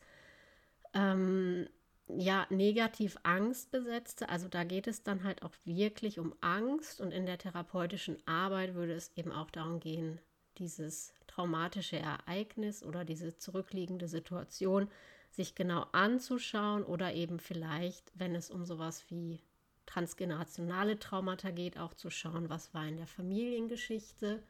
ähm, 0.92 1.68
ja, 2.06 2.46
negativ 2.48 3.16
angstbesetzte. 3.24 4.28
Also 4.28 4.46
da 4.46 4.62
geht 4.62 4.86
es 4.86 5.02
dann 5.02 5.24
halt 5.24 5.42
auch 5.42 5.50
wirklich 5.64 6.20
um 6.20 6.32
Angst 6.40 7.00
und 7.00 7.10
in 7.10 7.26
der 7.26 7.38
therapeutischen 7.38 8.16
Arbeit 8.24 8.74
würde 8.74 8.92
es 8.92 9.10
eben 9.16 9.32
auch 9.32 9.50
darum 9.50 9.80
gehen, 9.80 10.20
dieses 10.58 11.12
traumatische 11.26 11.98
Ereignis 11.98 12.84
oder 12.84 13.04
diese 13.04 13.36
zurückliegende 13.36 14.06
Situation 14.06 14.88
sich 15.32 15.56
genau 15.56 15.86
anzuschauen 15.90 16.84
oder 16.84 17.14
eben 17.14 17.40
vielleicht, 17.40 18.12
wenn 18.14 18.36
es 18.36 18.48
um 18.48 18.64
sowas 18.64 19.06
wie 19.08 19.40
transgenerationale 19.86 21.00
Traumata 21.00 21.50
geht, 21.50 21.78
auch 21.78 21.94
zu 21.94 22.10
schauen, 22.10 22.48
was 22.48 22.72
war 22.74 22.86
in 22.86 22.96
der 22.96 23.08
Familiengeschichte, 23.08 24.40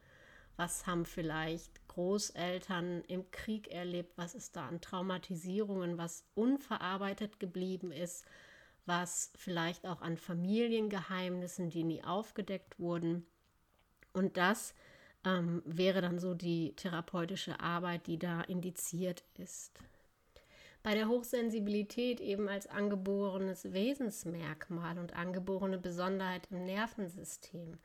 was 0.55 0.85
haben 0.85 1.07
vielleicht 1.07 1.84
Großeltern 1.95 3.03
im 3.07 3.31
Krieg 3.31 3.69
erlebt, 3.69 4.17
was 4.17 4.35
ist 4.35 4.57
da 4.57 4.67
an 4.67 4.81
Traumatisierungen, 4.81 5.97
was 5.97 6.25
unverarbeitet 6.35 7.39
geblieben 7.39 7.93
ist, 7.93 8.25
was 8.85 9.31
vielleicht 9.37 9.87
auch 9.87 10.01
an 10.01 10.17
Familiengeheimnissen, 10.17 11.69
die 11.69 11.85
nie 11.85 12.03
aufgedeckt 12.03 12.77
wurden. 12.81 13.25
Und 14.11 14.35
das 14.35 14.75
ähm, 15.25 15.63
wäre 15.65 16.01
dann 16.01 16.19
so 16.19 16.33
die 16.33 16.75
therapeutische 16.75 17.61
Arbeit, 17.61 18.07
die 18.07 18.19
da 18.19 18.41
indiziert 18.41 19.23
ist. 19.37 19.79
Bei 20.83 20.95
der 20.95 21.07
Hochsensibilität 21.07 22.19
eben 22.19 22.49
als 22.49 22.67
angeborenes 22.67 23.71
Wesensmerkmal 23.71 24.99
und 24.99 25.15
angeborene 25.15 25.77
Besonderheit 25.77 26.49
im 26.51 26.65
Nervensystem. 26.65 27.79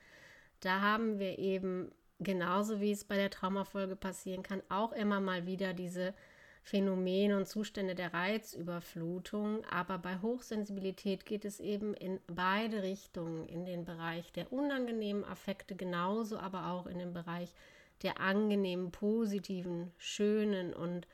Da 0.59 0.81
haben 0.81 1.21
wir 1.21 1.39
eben 1.39 1.93
genauso 2.21 2.81
wie 2.81 2.93
es 2.93 3.05
bei 3.05 3.17
der 3.17 3.31
Traumafolge 3.31 3.97
passieren 3.97 4.43
kann, 4.43 4.63
auch 4.69 4.93
immer 4.93 5.21
mal 5.21 5.47
wieder 5.47 5.75
diese 5.75 6.15
Phänomene 6.63 7.37
und 7.37 7.49
Zustände 7.49 7.95
der 7.95 8.13
Reizüberflutung. 8.13 9.65
Aber 9.71 9.99
bei 9.99 10.19
Hochsensibilität 10.21 11.25
geht 11.25 11.45
es 11.45 11.59
eben 11.59 11.95
in 11.95 12.21
beide 12.27 12.83
Richtungen, 12.83 13.47
in 13.47 13.65
den 13.65 13.85
Bereich 13.85 14.31
der 14.33 14.53
unangenehmen 14.53 15.25
Affekte 15.25 15.75
genauso, 15.75 16.39
aber 16.39 16.67
auch 16.67 16.87
in 16.87 16.99
den 16.99 17.13
Bereich 17.13 17.55
der 18.03 18.21
angenehmen, 18.21 18.93
positiven, 18.93 19.93
schönen 19.99 20.73
und 20.73 21.07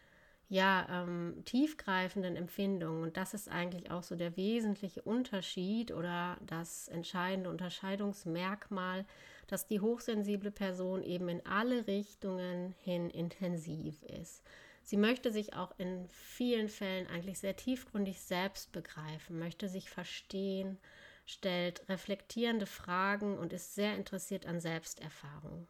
ja, 0.49 0.87
ähm, 0.89 1.43
tiefgreifenden 1.45 2.37
Empfindungen. 2.37 3.03
Und 3.03 3.17
das 3.17 3.35
ist 3.35 3.49
eigentlich 3.49 3.91
auch 3.91 4.05
so 4.05 4.15
der 4.15 4.37
wesentliche 4.37 5.03
Unterschied 5.03 5.91
oder 5.91 6.37
das 6.41 6.87
entscheidende 6.87 7.51
Unterscheidungsmerkmal 7.51 9.05
dass 9.47 9.67
die 9.67 9.81
hochsensible 9.81 10.51
Person 10.51 11.03
eben 11.03 11.29
in 11.29 11.45
alle 11.47 11.87
Richtungen 11.87 12.75
hin 12.81 13.11
intensiv 13.11 14.03
ist. 14.03 14.43
Sie 14.83 14.97
möchte 14.97 15.33
sich 15.33 15.55
auch 15.55 15.73
in 15.79 16.09
vielen 16.09 16.69
Fällen 16.69 17.09
eigentlich 17.09 17.39
sehr 17.41 17.57
tiefgründig 17.57 18.21
selbst 18.21 18.71
begreifen, 18.73 19.39
möchte 19.39 19.69
sich 19.69 19.91
verstehen, 19.91 20.79
stellt 21.25 21.89
reflektierende 21.89 22.67
Fragen 22.67 23.37
und 23.37 23.53
ist 23.53 23.75
sehr 23.75 23.97
interessiert 23.97 24.47
an 24.47 24.61
Selbsterfahrung. 24.61 25.67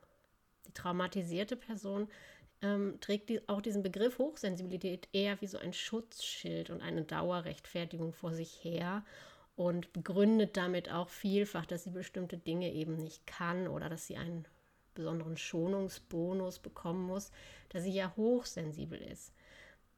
Die 0.66 0.72
traumatisierte 0.72 1.56
Person 1.56 2.08
ähm, 2.60 2.98
trägt 3.00 3.30
die, 3.30 3.48
auch 3.48 3.62
diesen 3.62 3.82
Begriff 3.82 4.18
Hochsensibilität 4.18 5.08
eher 5.12 5.40
wie 5.40 5.46
so 5.46 5.58
ein 5.58 5.72
Schutzschild 5.72 6.68
und 6.70 6.82
eine 6.82 7.02
Dauerrechtfertigung 7.02 8.12
vor 8.12 8.34
sich 8.34 8.62
her 8.64 9.02
und 9.56 9.92
begründet 9.94 10.56
damit 10.56 10.92
auch 10.92 11.08
vielfach, 11.08 11.66
dass 11.66 11.84
sie 11.84 11.90
bestimmte 11.90 12.36
Dinge 12.36 12.72
eben 12.72 12.96
nicht 12.96 13.26
kann 13.26 13.66
oder 13.66 13.88
dass 13.88 14.06
sie 14.06 14.16
einen 14.16 14.46
besonderen 14.94 15.36
Schonungsbonus 15.36 16.58
bekommen 16.58 17.06
muss, 17.06 17.32
dass 17.70 17.82
sie 17.82 17.92
ja 17.92 18.12
hochsensibel 18.16 19.00
ist. 19.00 19.32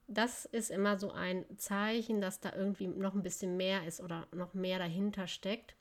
Das 0.06 0.46
ist 0.46 0.70
immer 0.70 0.98
so 0.98 1.12
ein 1.12 1.44
Zeichen, 1.58 2.20
dass 2.20 2.40
da 2.40 2.52
irgendwie 2.54 2.86
noch 2.86 3.14
ein 3.14 3.22
bisschen 3.22 3.56
mehr 3.56 3.86
ist 3.86 4.00
oder 4.00 4.26
noch 4.32 4.54
mehr 4.54 4.78
dahinter 4.78 5.26
steckt. 5.26 5.74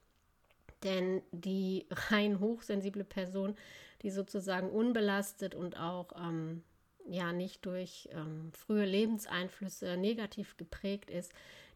Denn 0.83 1.21
die 1.31 1.85
rein 2.09 2.39
hochsensible 2.39 3.03
Person, 3.03 3.55
die 4.01 4.09
sozusagen 4.09 4.69
unbelastet 4.69 5.55
und 5.55 5.79
auch 5.79 6.09
ähm, 6.17 6.63
ja 7.07 7.31
nicht 7.31 7.65
durch 7.65 8.09
ähm, 8.11 8.51
frühe 8.53 8.85
Lebenseinflüsse 8.85 9.97
negativ 9.97 10.57
geprägt 10.57 11.09
ist, 11.09 11.31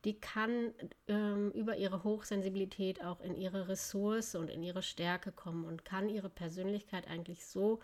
die 0.06 0.20
kann 0.20 0.74
ähm, 1.08 1.52
über 1.52 1.78
ihre 1.78 2.04
Hochsensibilität 2.04 3.04
auch 3.04 3.22
in 3.22 3.36
ihre 3.36 3.68
Ressource 3.68 4.36
und 4.36 4.50
in 4.50 4.64
ihre 4.64 4.82
Stärke 4.82 5.32
kommen 5.32 5.66
und 5.66 5.86
kann 5.86 6.10
ihre 6.10 6.30
Persönlichkeit 6.30 7.08
eigentlich 7.08 7.46
so 7.46 7.80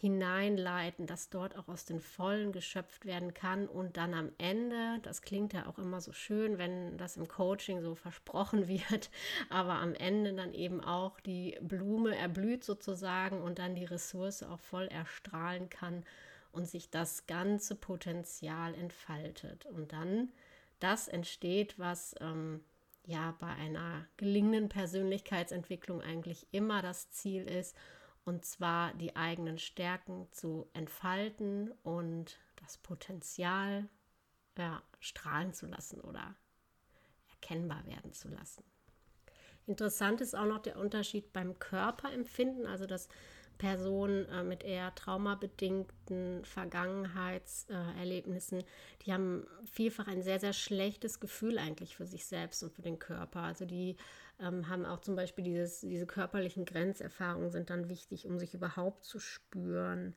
hineinleiten, 0.00 1.06
dass 1.06 1.28
dort 1.28 1.56
auch 1.56 1.66
aus 1.66 1.84
den 1.84 1.98
Vollen 1.98 2.52
geschöpft 2.52 3.04
werden 3.04 3.34
kann 3.34 3.66
und 3.66 3.96
dann 3.96 4.14
am 4.14 4.30
Ende, 4.38 5.00
das 5.02 5.22
klingt 5.22 5.52
ja 5.52 5.66
auch 5.66 5.76
immer 5.78 6.00
so 6.00 6.12
schön, 6.12 6.56
wenn 6.56 6.96
das 6.98 7.16
im 7.16 7.26
Coaching 7.26 7.80
so 7.82 7.96
versprochen 7.96 8.68
wird, 8.68 9.10
aber 9.50 9.74
am 9.74 9.94
Ende 9.94 10.34
dann 10.34 10.54
eben 10.54 10.80
auch 10.80 11.18
die 11.20 11.58
Blume 11.60 12.16
erblüht 12.16 12.62
sozusagen 12.62 13.42
und 13.42 13.58
dann 13.58 13.74
die 13.74 13.86
Ressource 13.86 14.44
auch 14.44 14.60
voll 14.60 14.86
erstrahlen 14.86 15.68
kann 15.68 16.04
und 16.52 16.66
sich 16.66 16.90
das 16.90 17.26
ganze 17.26 17.74
Potenzial 17.74 18.74
entfaltet. 18.74 19.66
Und 19.66 19.92
dann 19.92 20.28
das 20.80 21.08
entsteht, 21.08 21.78
was 21.78 22.14
ähm, 22.20 22.64
ja 23.04 23.34
bei 23.38 23.48
einer 23.48 24.06
gelingenden 24.16 24.68
Persönlichkeitsentwicklung 24.68 26.02
eigentlich 26.02 26.46
immer 26.52 26.82
das 26.82 27.10
Ziel 27.10 27.44
ist, 27.44 27.76
und 28.24 28.44
zwar 28.44 28.92
die 28.94 29.16
eigenen 29.16 29.58
Stärken 29.58 30.28
zu 30.32 30.68
entfalten 30.74 31.72
und 31.82 32.38
das 32.56 32.76
Potenzial 32.76 33.88
ja, 34.58 34.82
strahlen 35.00 35.54
zu 35.54 35.66
lassen 35.66 36.00
oder 36.00 36.34
erkennbar 37.30 37.86
werden 37.86 38.12
zu 38.12 38.28
lassen. 38.28 38.64
Interessant 39.66 40.20
ist 40.20 40.34
auch 40.34 40.46
noch 40.46 40.58
der 40.58 40.78
Unterschied 40.78 41.32
beim 41.32 41.58
Körperempfinden, 41.58 42.66
also 42.66 42.86
das 42.86 43.08
Personen 43.58 44.26
äh, 44.28 44.42
mit 44.42 44.64
eher 44.64 44.94
traumabedingten 44.94 46.44
Vergangenheitserlebnissen, 46.44 48.60
äh, 48.60 48.64
die 49.04 49.12
haben 49.12 49.46
vielfach 49.70 50.06
ein 50.06 50.22
sehr, 50.22 50.40
sehr 50.40 50.52
schlechtes 50.52 51.20
Gefühl 51.20 51.58
eigentlich 51.58 51.96
für 51.96 52.06
sich 52.06 52.26
selbst 52.26 52.62
und 52.62 52.72
für 52.72 52.82
den 52.82 52.98
Körper. 52.98 53.40
Also 53.40 53.66
die 53.66 53.96
ähm, 54.40 54.68
haben 54.68 54.86
auch 54.86 55.00
zum 55.00 55.16
Beispiel 55.16 55.44
dieses, 55.44 55.80
diese 55.80 56.06
körperlichen 56.06 56.64
Grenzerfahrungen 56.64 57.50
sind 57.50 57.70
dann 57.70 57.88
wichtig, 57.88 58.26
um 58.26 58.38
sich 58.38 58.54
überhaupt 58.54 59.04
zu 59.04 59.18
spüren. 59.18 60.14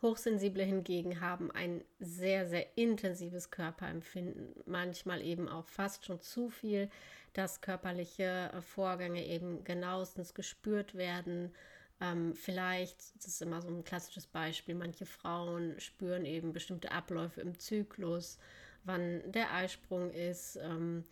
Hochsensible 0.00 0.64
hingegen 0.64 1.20
haben 1.20 1.50
ein 1.52 1.84
sehr, 2.00 2.46
sehr 2.46 2.76
intensives 2.76 3.50
Körperempfinden, 3.50 4.54
manchmal 4.66 5.22
eben 5.22 5.48
auch 5.48 5.68
fast 5.68 6.04
schon 6.04 6.20
zu 6.20 6.48
viel, 6.48 6.90
dass 7.34 7.60
körperliche 7.60 8.50
äh, 8.52 8.60
Vorgänge 8.62 9.24
eben 9.24 9.62
genauestens 9.64 10.34
gespürt 10.34 10.94
werden 10.94 11.52
ähm, 12.02 12.34
vielleicht, 12.34 13.14
das 13.16 13.28
ist 13.28 13.42
immer 13.42 13.62
so 13.62 13.68
ein 13.68 13.84
klassisches 13.84 14.26
Beispiel, 14.26 14.74
manche 14.74 15.06
Frauen 15.06 15.78
spüren 15.78 16.24
eben 16.24 16.52
bestimmte 16.52 16.90
Abläufe 16.90 17.40
im 17.40 17.58
Zyklus, 17.58 18.38
wann 18.84 19.22
der 19.30 19.54
Eisprung 19.54 20.10
ist. 20.10 20.56
Ähm, 20.56 21.04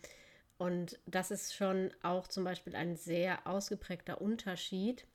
und 0.57 0.99
das 1.05 1.31
ist 1.31 1.55
schon 1.55 1.91
auch 2.03 2.27
zum 2.27 2.43
Beispiel 2.43 2.75
ein 2.75 2.97
sehr 2.97 3.47
ausgeprägter 3.47 4.21
Unterschied. 4.21 5.07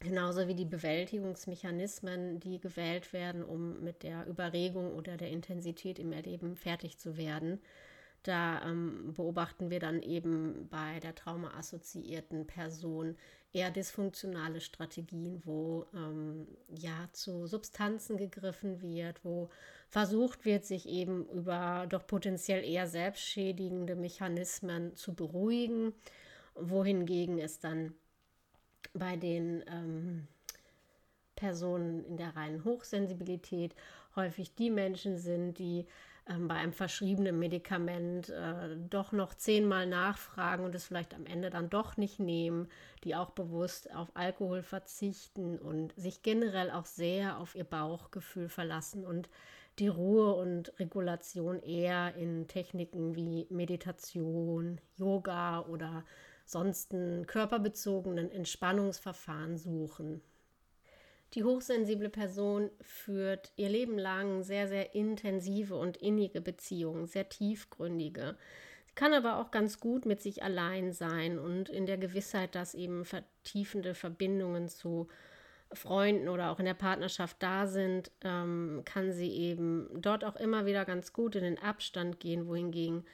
Genauso 0.00 0.46
wie 0.46 0.54
die 0.54 0.66
Bewältigungsmechanismen, 0.66 2.38
die 2.38 2.60
gewählt 2.60 3.12
werden, 3.12 3.42
um 3.42 3.82
mit 3.82 4.02
der 4.02 4.26
Überregung 4.26 4.94
oder 4.94 5.16
der 5.16 5.30
Intensität 5.30 5.98
im 5.98 6.12
Erleben 6.12 6.54
fertig 6.54 6.98
zu 6.98 7.16
werden. 7.16 7.60
Da 8.22 8.62
ähm, 8.68 9.12
beobachten 9.14 9.70
wir 9.70 9.80
dann 9.80 10.02
eben 10.02 10.68
bei 10.68 11.00
der 11.00 11.14
traumaassoziierten 11.14 12.46
Person 12.46 13.16
eher 13.52 13.70
dysfunktionale 13.70 14.60
Strategien, 14.60 15.40
wo 15.44 15.86
ähm, 15.94 16.46
ja 16.68 17.08
zu 17.12 17.46
Substanzen 17.46 18.16
gegriffen 18.16 18.82
wird, 18.82 19.24
wo 19.24 19.48
versucht 19.88 20.44
wird, 20.44 20.64
sich 20.64 20.88
eben 20.88 21.26
über 21.30 21.86
doch 21.88 22.06
potenziell 22.06 22.64
eher 22.64 22.86
selbstschädigende 22.86 23.94
Mechanismen 23.94 24.94
zu 24.96 25.14
beruhigen, 25.14 25.94
wohingegen 26.54 27.38
es 27.38 27.60
dann 27.60 27.94
bei 28.92 29.16
den 29.16 29.64
ähm, 29.68 30.26
Personen 31.36 32.04
in 32.04 32.16
der 32.16 32.34
reinen 32.36 32.64
Hochsensibilität 32.64 33.74
häufig 34.16 34.54
die 34.54 34.70
Menschen 34.70 35.18
sind, 35.18 35.58
die 35.58 35.86
bei 36.28 36.54
einem 36.54 36.72
verschriebenen 36.72 37.38
Medikament 37.38 38.28
äh, 38.28 38.76
doch 38.90 39.12
noch 39.12 39.34
zehnmal 39.34 39.86
nachfragen 39.86 40.64
und 40.64 40.74
es 40.74 40.84
vielleicht 40.84 41.14
am 41.14 41.24
Ende 41.24 41.48
dann 41.48 41.70
doch 41.70 41.96
nicht 41.96 42.20
nehmen, 42.20 42.68
die 43.04 43.16
auch 43.16 43.30
bewusst 43.30 43.94
auf 43.94 44.10
Alkohol 44.14 44.62
verzichten 44.62 45.58
und 45.58 45.94
sich 45.94 46.22
generell 46.22 46.70
auch 46.70 46.84
sehr 46.84 47.38
auf 47.38 47.54
ihr 47.54 47.64
Bauchgefühl 47.64 48.50
verlassen 48.50 49.06
und 49.06 49.30
die 49.78 49.88
Ruhe 49.88 50.34
und 50.34 50.78
Regulation 50.78 51.62
eher 51.62 52.14
in 52.16 52.46
Techniken 52.46 53.14
wie 53.14 53.46
Meditation, 53.48 54.80
Yoga 54.96 55.60
oder 55.60 56.04
sonsten 56.44 57.26
körperbezogenen 57.26 58.30
Entspannungsverfahren 58.30 59.56
suchen. 59.56 60.20
Die 61.34 61.44
hochsensible 61.44 62.08
Person 62.08 62.70
führt 62.80 63.52
ihr 63.56 63.68
Leben 63.68 63.98
lang 63.98 64.42
sehr, 64.42 64.66
sehr 64.66 64.94
intensive 64.94 65.76
und 65.76 65.98
innige 65.98 66.40
Beziehungen, 66.40 67.06
sehr 67.06 67.28
tiefgründige. 67.28 68.36
Sie 68.86 68.94
kann 68.94 69.12
aber 69.12 69.38
auch 69.38 69.50
ganz 69.50 69.78
gut 69.78 70.06
mit 70.06 70.22
sich 70.22 70.42
allein 70.42 70.92
sein 70.92 71.38
und 71.38 71.68
in 71.68 71.86
der 71.86 71.98
Gewissheit, 71.98 72.54
dass 72.54 72.74
eben 72.74 73.04
vertiefende 73.04 73.94
Verbindungen 73.94 74.68
zu 74.68 75.08
Freunden 75.72 76.28
oder 76.28 76.50
auch 76.50 76.58
in 76.58 76.64
der 76.64 76.74
Partnerschaft 76.74 77.36
da 77.40 77.66
sind, 77.66 78.10
ähm, 78.24 78.82
kann 78.86 79.12
sie 79.12 79.30
eben 79.30 79.88
dort 80.00 80.24
auch 80.24 80.36
immer 80.36 80.64
wieder 80.64 80.86
ganz 80.86 81.12
gut 81.12 81.36
in 81.36 81.44
den 81.44 81.58
Abstand 81.58 82.20
gehen, 82.20 82.46
wohingegen 82.46 83.04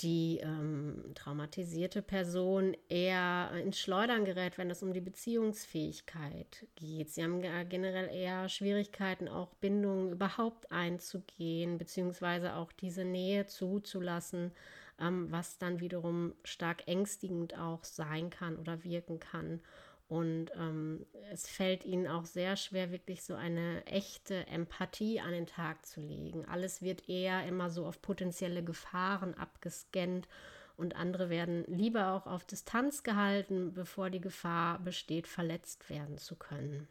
die 0.00 0.40
ähm, 0.42 1.12
traumatisierte 1.14 2.02
Person 2.02 2.76
eher 2.88 3.50
ins 3.62 3.78
Schleudern 3.80 4.24
gerät, 4.24 4.58
wenn 4.58 4.70
es 4.70 4.82
um 4.82 4.92
die 4.92 5.00
Beziehungsfähigkeit 5.00 6.66
geht. 6.76 7.10
Sie 7.10 7.22
haben 7.22 7.40
generell 7.40 8.14
eher 8.14 8.48
Schwierigkeiten, 8.48 9.28
auch 9.28 9.54
Bindungen 9.54 10.12
überhaupt 10.12 10.70
einzugehen, 10.70 11.78
beziehungsweise 11.78 12.56
auch 12.56 12.72
diese 12.72 13.04
Nähe 13.04 13.46
zuzulassen, 13.46 14.52
ähm, 15.00 15.30
was 15.30 15.58
dann 15.58 15.80
wiederum 15.80 16.34
stark 16.44 16.86
ängstigend 16.86 17.58
auch 17.58 17.84
sein 17.84 18.30
kann 18.30 18.56
oder 18.56 18.84
wirken 18.84 19.18
kann. 19.18 19.60
Und 20.08 20.52
ähm, 20.54 21.04
es 21.32 21.48
fällt 21.48 21.84
ihnen 21.84 22.06
auch 22.06 22.26
sehr 22.26 22.56
schwer, 22.56 22.92
wirklich 22.92 23.24
so 23.24 23.34
eine 23.34 23.84
echte 23.86 24.46
Empathie 24.46 25.20
an 25.20 25.32
den 25.32 25.46
Tag 25.46 25.84
zu 25.84 26.00
legen. 26.00 26.44
Alles 26.44 26.80
wird 26.80 27.08
eher 27.08 27.44
immer 27.46 27.70
so 27.70 27.86
auf 27.86 28.00
potenzielle 28.00 28.62
Gefahren 28.62 29.34
abgescannt 29.34 30.28
und 30.76 30.94
andere 30.94 31.28
werden 31.28 31.64
lieber 31.66 32.12
auch 32.12 32.26
auf 32.26 32.44
Distanz 32.44 33.02
gehalten, 33.02 33.72
bevor 33.74 34.10
die 34.10 34.20
Gefahr 34.20 34.78
besteht, 34.78 35.26
verletzt 35.26 35.90
werden 35.90 36.18
zu 36.18 36.36
können. 36.36 36.86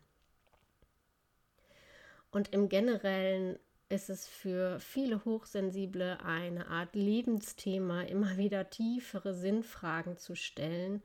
Und 2.32 2.51
im 2.51 2.67
Generellen 2.67 3.58
ist 3.88 4.10
es 4.10 4.28
für 4.28 4.80
viele 4.82 5.23
Hochsensible 5.23 6.19
eine 6.21 6.67
Art 6.67 6.95
Lebensthema, 6.95 8.01
immer 8.01 8.36
wieder 8.36 8.69
tiefere 8.69 9.34
Sinnfragen 9.34 10.17
zu 10.17 10.36
stellen 10.36 11.01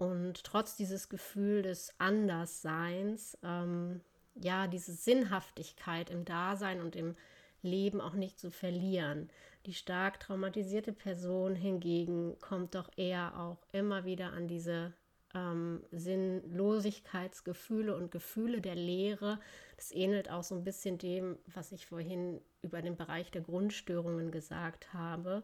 und 0.00 0.44
trotz 0.44 0.76
dieses 0.76 1.10
Gefühl 1.10 1.60
des 1.60 1.92
Andersseins, 1.98 3.36
ähm, 3.42 4.00
ja, 4.34 4.66
diese 4.66 4.94
Sinnhaftigkeit 4.94 6.08
im 6.08 6.24
Dasein 6.24 6.80
und 6.80 6.96
im 6.96 7.16
Leben 7.60 8.00
auch 8.00 8.14
nicht 8.14 8.40
zu 8.40 8.50
verlieren. 8.50 9.28
Die 9.66 9.74
stark 9.74 10.18
traumatisierte 10.18 10.94
Person 10.94 11.54
hingegen 11.54 12.38
kommt 12.40 12.74
doch 12.74 12.88
eher 12.96 13.38
auch 13.38 13.58
immer 13.72 14.06
wieder 14.06 14.32
an 14.32 14.48
diese 14.48 14.94
ähm, 15.34 15.82
Sinnlosigkeitsgefühle 15.92 17.94
und 17.94 18.10
Gefühle 18.10 18.62
der 18.62 18.76
Leere. 18.76 19.38
Das 19.76 19.92
ähnelt 19.92 20.30
auch 20.30 20.44
so 20.44 20.54
ein 20.54 20.64
bisschen 20.64 20.96
dem, 20.96 21.36
was 21.46 21.72
ich 21.72 21.84
vorhin 21.84 22.40
über 22.62 22.80
den 22.80 22.96
Bereich 22.96 23.30
der 23.30 23.42
Grundstörungen 23.42 24.30
gesagt 24.30 24.94
habe. 24.94 25.42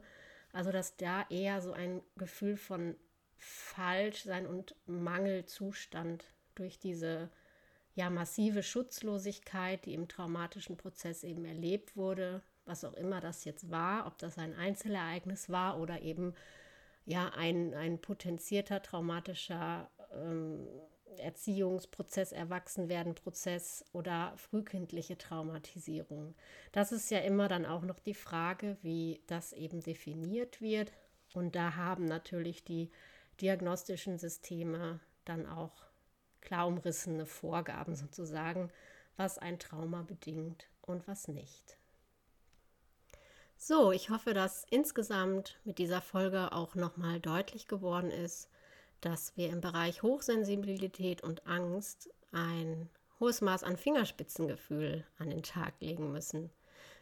Also, 0.55 0.73
dass 0.73 0.97
da 0.97 1.27
eher 1.29 1.61
so 1.61 1.73
ein 1.73 2.01
Gefühl 2.16 2.57
von 2.57 2.97
Falschsein 3.38 4.46
und 4.46 4.75
Mangelzustand 4.87 6.25
durch 6.55 6.79
diese 6.79 7.31
ja 7.94 8.11
massive 8.11 8.62
Schutzlosigkeit, 8.62 9.85
die 9.87 9.94
im 9.94 10.09
traumatischen 10.09 10.77
Prozess 10.77 11.25
eben 11.25 11.44
erlebt 11.44 11.96
wurde, 11.96 12.42
was 12.66 12.85
auch 12.85 12.94
immer 12.94 13.20
das 13.20 13.44
jetzt 13.44 13.70
war, 13.70 14.07
ob 14.07 14.18
das 14.18 14.38
ein 14.38 14.55
Einzelereignis 14.55 15.49
war 15.49 15.81
oder 15.81 16.03
eben 16.03 16.35
ja 17.05 17.31
ein, 17.35 17.72
ein 17.75 18.01
potenzierter 18.01 18.83
traumatischer 18.83 19.90
ähm, 20.12 20.66
Erziehungsprozess, 21.18 22.33
Erwachsenwerdenprozess 22.33 23.85
oder 23.92 24.35
frühkindliche 24.37 25.16
Traumatisierung. 25.16 26.35
Das 26.72 26.92
ist 26.92 27.11
ja 27.11 27.20
immer 27.20 27.49
dann 27.49 27.64
auch 27.64 27.83
noch 27.83 28.01
die 28.01 28.14
Frage, 28.14 28.77
wie 28.83 29.22
das 29.27 29.53
eben 29.53 29.81
definiert 29.81 30.61
wird. 30.61 30.92
Und 31.35 31.57
da 31.57 31.77
haben 31.77 32.05
natürlich 32.05 32.64
die 32.64 32.90
diagnostischen 33.40 34.18
Systeme 34.18 35.01
dann 35.25 35.46
auch 35.46 35.72
klar 36.40 36.66
umrissene 36.66 37.27
Vorgaben 37.27 37.96
sozusagen, 37.96 38.70
was 39.16 39.38
ein 39.38 39.59
Trauma 39.59 40.03
bedingt 40.03 40.68
und 40.83 41.07
was 41.09 41.29
nicht. 41.29 41.79
So, 43.57 43.90
ich 43.90 44.11
hoffe, 44.11 44.35
dass 44.35 44.66
insgesamt 44.70 45.59
mit 45.64 45.79
dieser 45.79 46.03
Folge 46.03 46.53
auch 46.53 46.75
nochmal 46.75 47.20
deutlich 47.20 47.66
geworden 47.66 48.11
ist, 48.11 48.51
dass 49.01 49.37
wir 49.37 49.49
im 49.49 49.61
Bereich 49.61 50.03
Hochsensibilität 50.03 51.22
und 51.22 51.46
Angst 51.46 52.11
ein 52.33 52.88
hohes 53.18 53.40
Maß 53.40 53.64
an 53.64 53.77
Fingerspitzengefühl 53.77 55.05
an 55.18 55.31
den 55.31 55.42
Tag 55.42 55.81
legen 55.81 56.12
müssen. 56.12 56.51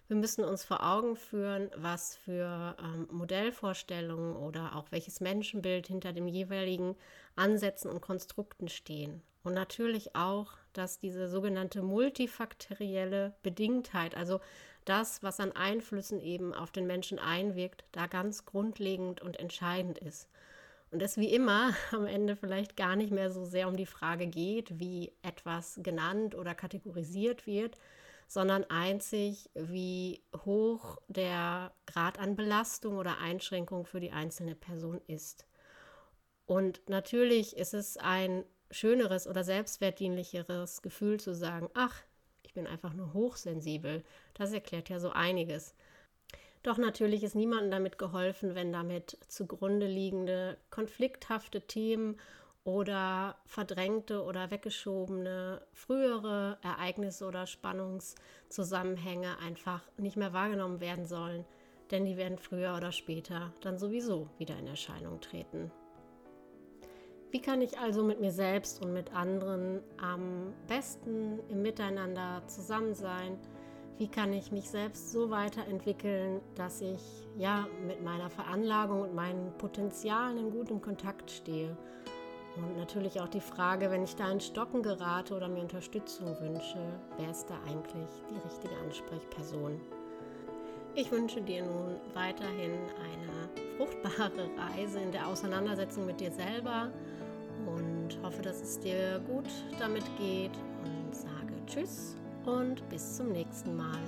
Wir 0.07 0.17
müssen 0.17 0.45
uns 0.45 0.64
vor 0.64 0.85
Augen 0.85 1.17
führen, 1.17 1.71
was 1.77 2.17
für 2.17 2.77
ähm, 2.79 3.09
Modellvorstellungen 3.11 4.37
oder 4.37 4.77
auch 4.77 4.93
welches 4.93 5.21
Menschenbild 5.21 5.87
hinter 5.87 6.12
dem 6.12 6.29
jeweiligen 6.29 6.95
Ansätzen 7.37 7.90
und 7.90 8.03
Konstrukten 8.03 8.69
stehen. 8.69 9.23
Und 9.45 9.55
natürlich 9.55 10.14
auch, 10.14 10.53
dass 10.75 10.99
diese 10.99 11.29
sogenannte 11.29 11.83
multifaktorielle 11.83 13.35
Bedingtheit, 13.43 14.14
also 14.14 14.40
das, 14.85 15.23
was 15.23 15.40
an 15.40 15.53
Einflüssen 15.53 16.21
eben 16.21 16.53
auf 16.53 16.71
den 16.71 16.87
Menschen 16.87 17.19
einwirkt, 17.19 17.85
da 17.92 18.07
ganz 18.07 18.44
grundlegend 18.44 19.23
und 19.23 19.38
entscheidend 19.38 19.98
ist. 19.98 20.29
Und 20.90 21.00
es 21.00 21.17
wie 21.17 21.33
immer 21.33 21.75
am 21.92 22.07
Ende 22.07 22.37
vielleicht 22.37 22.77
gar 22.77 22.94
nicht 22.94 23.11
mehr 23.11 23.31
so 23.31 23.46
sehr 23.46 23.69
um 23.69 23.77
die 23.77 23.87
Frage 23.87 24.27
geht, 24.27 24.79
wie 24.79 25.13
etwas 25.23 25.81
genannt 25.83 26.35
oder 26.35 26.55
kategorisiert 26.55 27.46
wird, 27.46 27.79
sondern 28.35 28.64
einzig, 28.64 29.48
wie 29.54 30.20
hoch 30.44 30.98
der 31.06 31.72
Grad 31.87 32.18
an 32.18 32.35
Belastung 32.35 32.98
oder 32.98 33.18
Einschränkung 33.18 33.87
für 33.87 34.00
die 34.00 34.10
einzelne 34.10 34.56
Person 34.56 35.00
ist. 35.06 35.46
Und 36.44 36.82
natürlich 36.88 37.56
ist 37.56 37.74
es 37.74 37.96
ein 37.96 38.44
schöneres 38.72 39.28
oder 39.28 39.44
selbstwertdienlicheres 39.44 40.82
Gefühl 40.82 41.20
zu 41.20 41.32
sagen, 41.32 41.70
ach, 41.74 42.02
ich 42.42 42.54
bin 42.54 42.66
einfach 42.66 42.92
nur 42.92 43.12
hochsensibel. 43.12 44.02
Das 44.35 44.52
erklärt 44.52 44.88
ja 44.88 44.98
so 44.98 45.10
einiges. 45.10 45.76
Doch 46.64 46.76
natürlich 46.76 47.22
ist 47.22 47.37
niemandem 47.37 47.70
damit 47.70 47.98
geholfen, 47.98 48.56
wenn 48.56 48.72
damit 48.72 49.16
zugrunde 49.28 49.87
liegende 49.87 50.58
konflikthafte 50.70 51.60
Themen 51.60 52.16
oder 52.65 53.37
verdrängte 53.44 54.25
oder 54.25 54.50
weggeschobene 54.50 55.60
frühere 55.73 56.58
Ereignisse 56.62 57.27
oder 57.27 57.46
Spannungszusammenhänge 57.46 59.38
einfach 59.38 59.83
nicht 59.98 60.17
mehr 60.17 60.33
wahrgenommen 60.33 60.81
werden 60.81 61.04
sollen, 61.04 61.44
denn 61.90 62.06
die 62.06 62.17
werden 62.17 62.38
früher 62.38 62.75
oder 62.77 62.90
später 62.90 63.52
dann 63.60 63.79
sowieso 63.79 64.31
wieder 64.38 64.58
in 64.58 64.67
Erscheinung 64.67 65.21
treten. 65.21 65.71
Wie 67.31 67.42
kann 67.42 67.60
ich 67.60 67.79
also 67.79 68.02
mit 68.04 68.21
mir 68.21 68.31
selbst 68.31 68.81
und 68.83 68.92
mit 68.92 69.12
anderen 69.12 69.83
am 70.00 70.54
besten 70.69 71.40
im 71.48 71.62
Miteinander 71.62 72.42
zusammen 72.46 72.94
sein? 72.94 73.37
Wie 73.98 74.08
kann 74.08 74.33
ich 74.33 74.52
mich 74.52 74.71
selbst 74.71 75.12
so 75.12 75.31
weiterentwickeln, 75.31 76.40
dass 76.54 76.81
ich 76.81 77.00
ja 77.37 77.67
mit 77.87 78.02
meiner 78.02 78.31
Veranlagung 78.31 79.02
und 79.02 79.15
meinen 79.15 79.52
Potenzialen 79.58 80.38
in 80.38 80.50
gutem 80.50 80.81
Kontakt 80.81 81.31
stehe? 81.31 81.77
Und 82.57 82.77
natürlich 82.77 83.21
auch 83.21 83.29
die 83.29 83.40
Frage, 83.40 83.90
wenn 83.90 84.05
ich 84.05 84.15
da 84.15 84.31
in 84.31 84.40
Stocken 84.40 84.83
gerate 84.83 85.35
oder 85.35 85.48
mir 85.48 85.63
Unterstützung 85.63 86.38
wünsche, 86.40 86.79
wer 87.19 87.31
ist 87.31 87.50
da 87.50 87.55
eigentlich 87.69 88.09
die 88.31 88.48
richtige 88.48 88.77
Ansprechperson? 88.85 89.81
Ich 90.94 91.11
wünsche 91.11 91.42
dir 91.42 91.65
nun 91.65 91.96
weiterhin 92.15 92.73
eine 92.73 93.77
fruchtbare 93.77 94.48
Reise 94.57 95.00
in 95.00 95.11
der 95.11 95.27
Auseinandersetzung 95.27 96.07
mit 96.07 96.21
dir 96.21 96.31
selber 96.31 96.92
und 97.67 98.17
hoffe, 98.23 98.42
dass 98.42 98.63
es 98.63 98.79
dir 98.79 99.21
gut 99.27 99.48
damit 99.81 100.05
geht 100.17 100.52
und 100.85 101.15
sage 101.15 101.55
Tschüss 101.67 102.17
und 102.46 102.88
bis 102.88 103.17
zum 103.17 103.33
nächsten 103.33 103.77
Mal. 103.77 103.98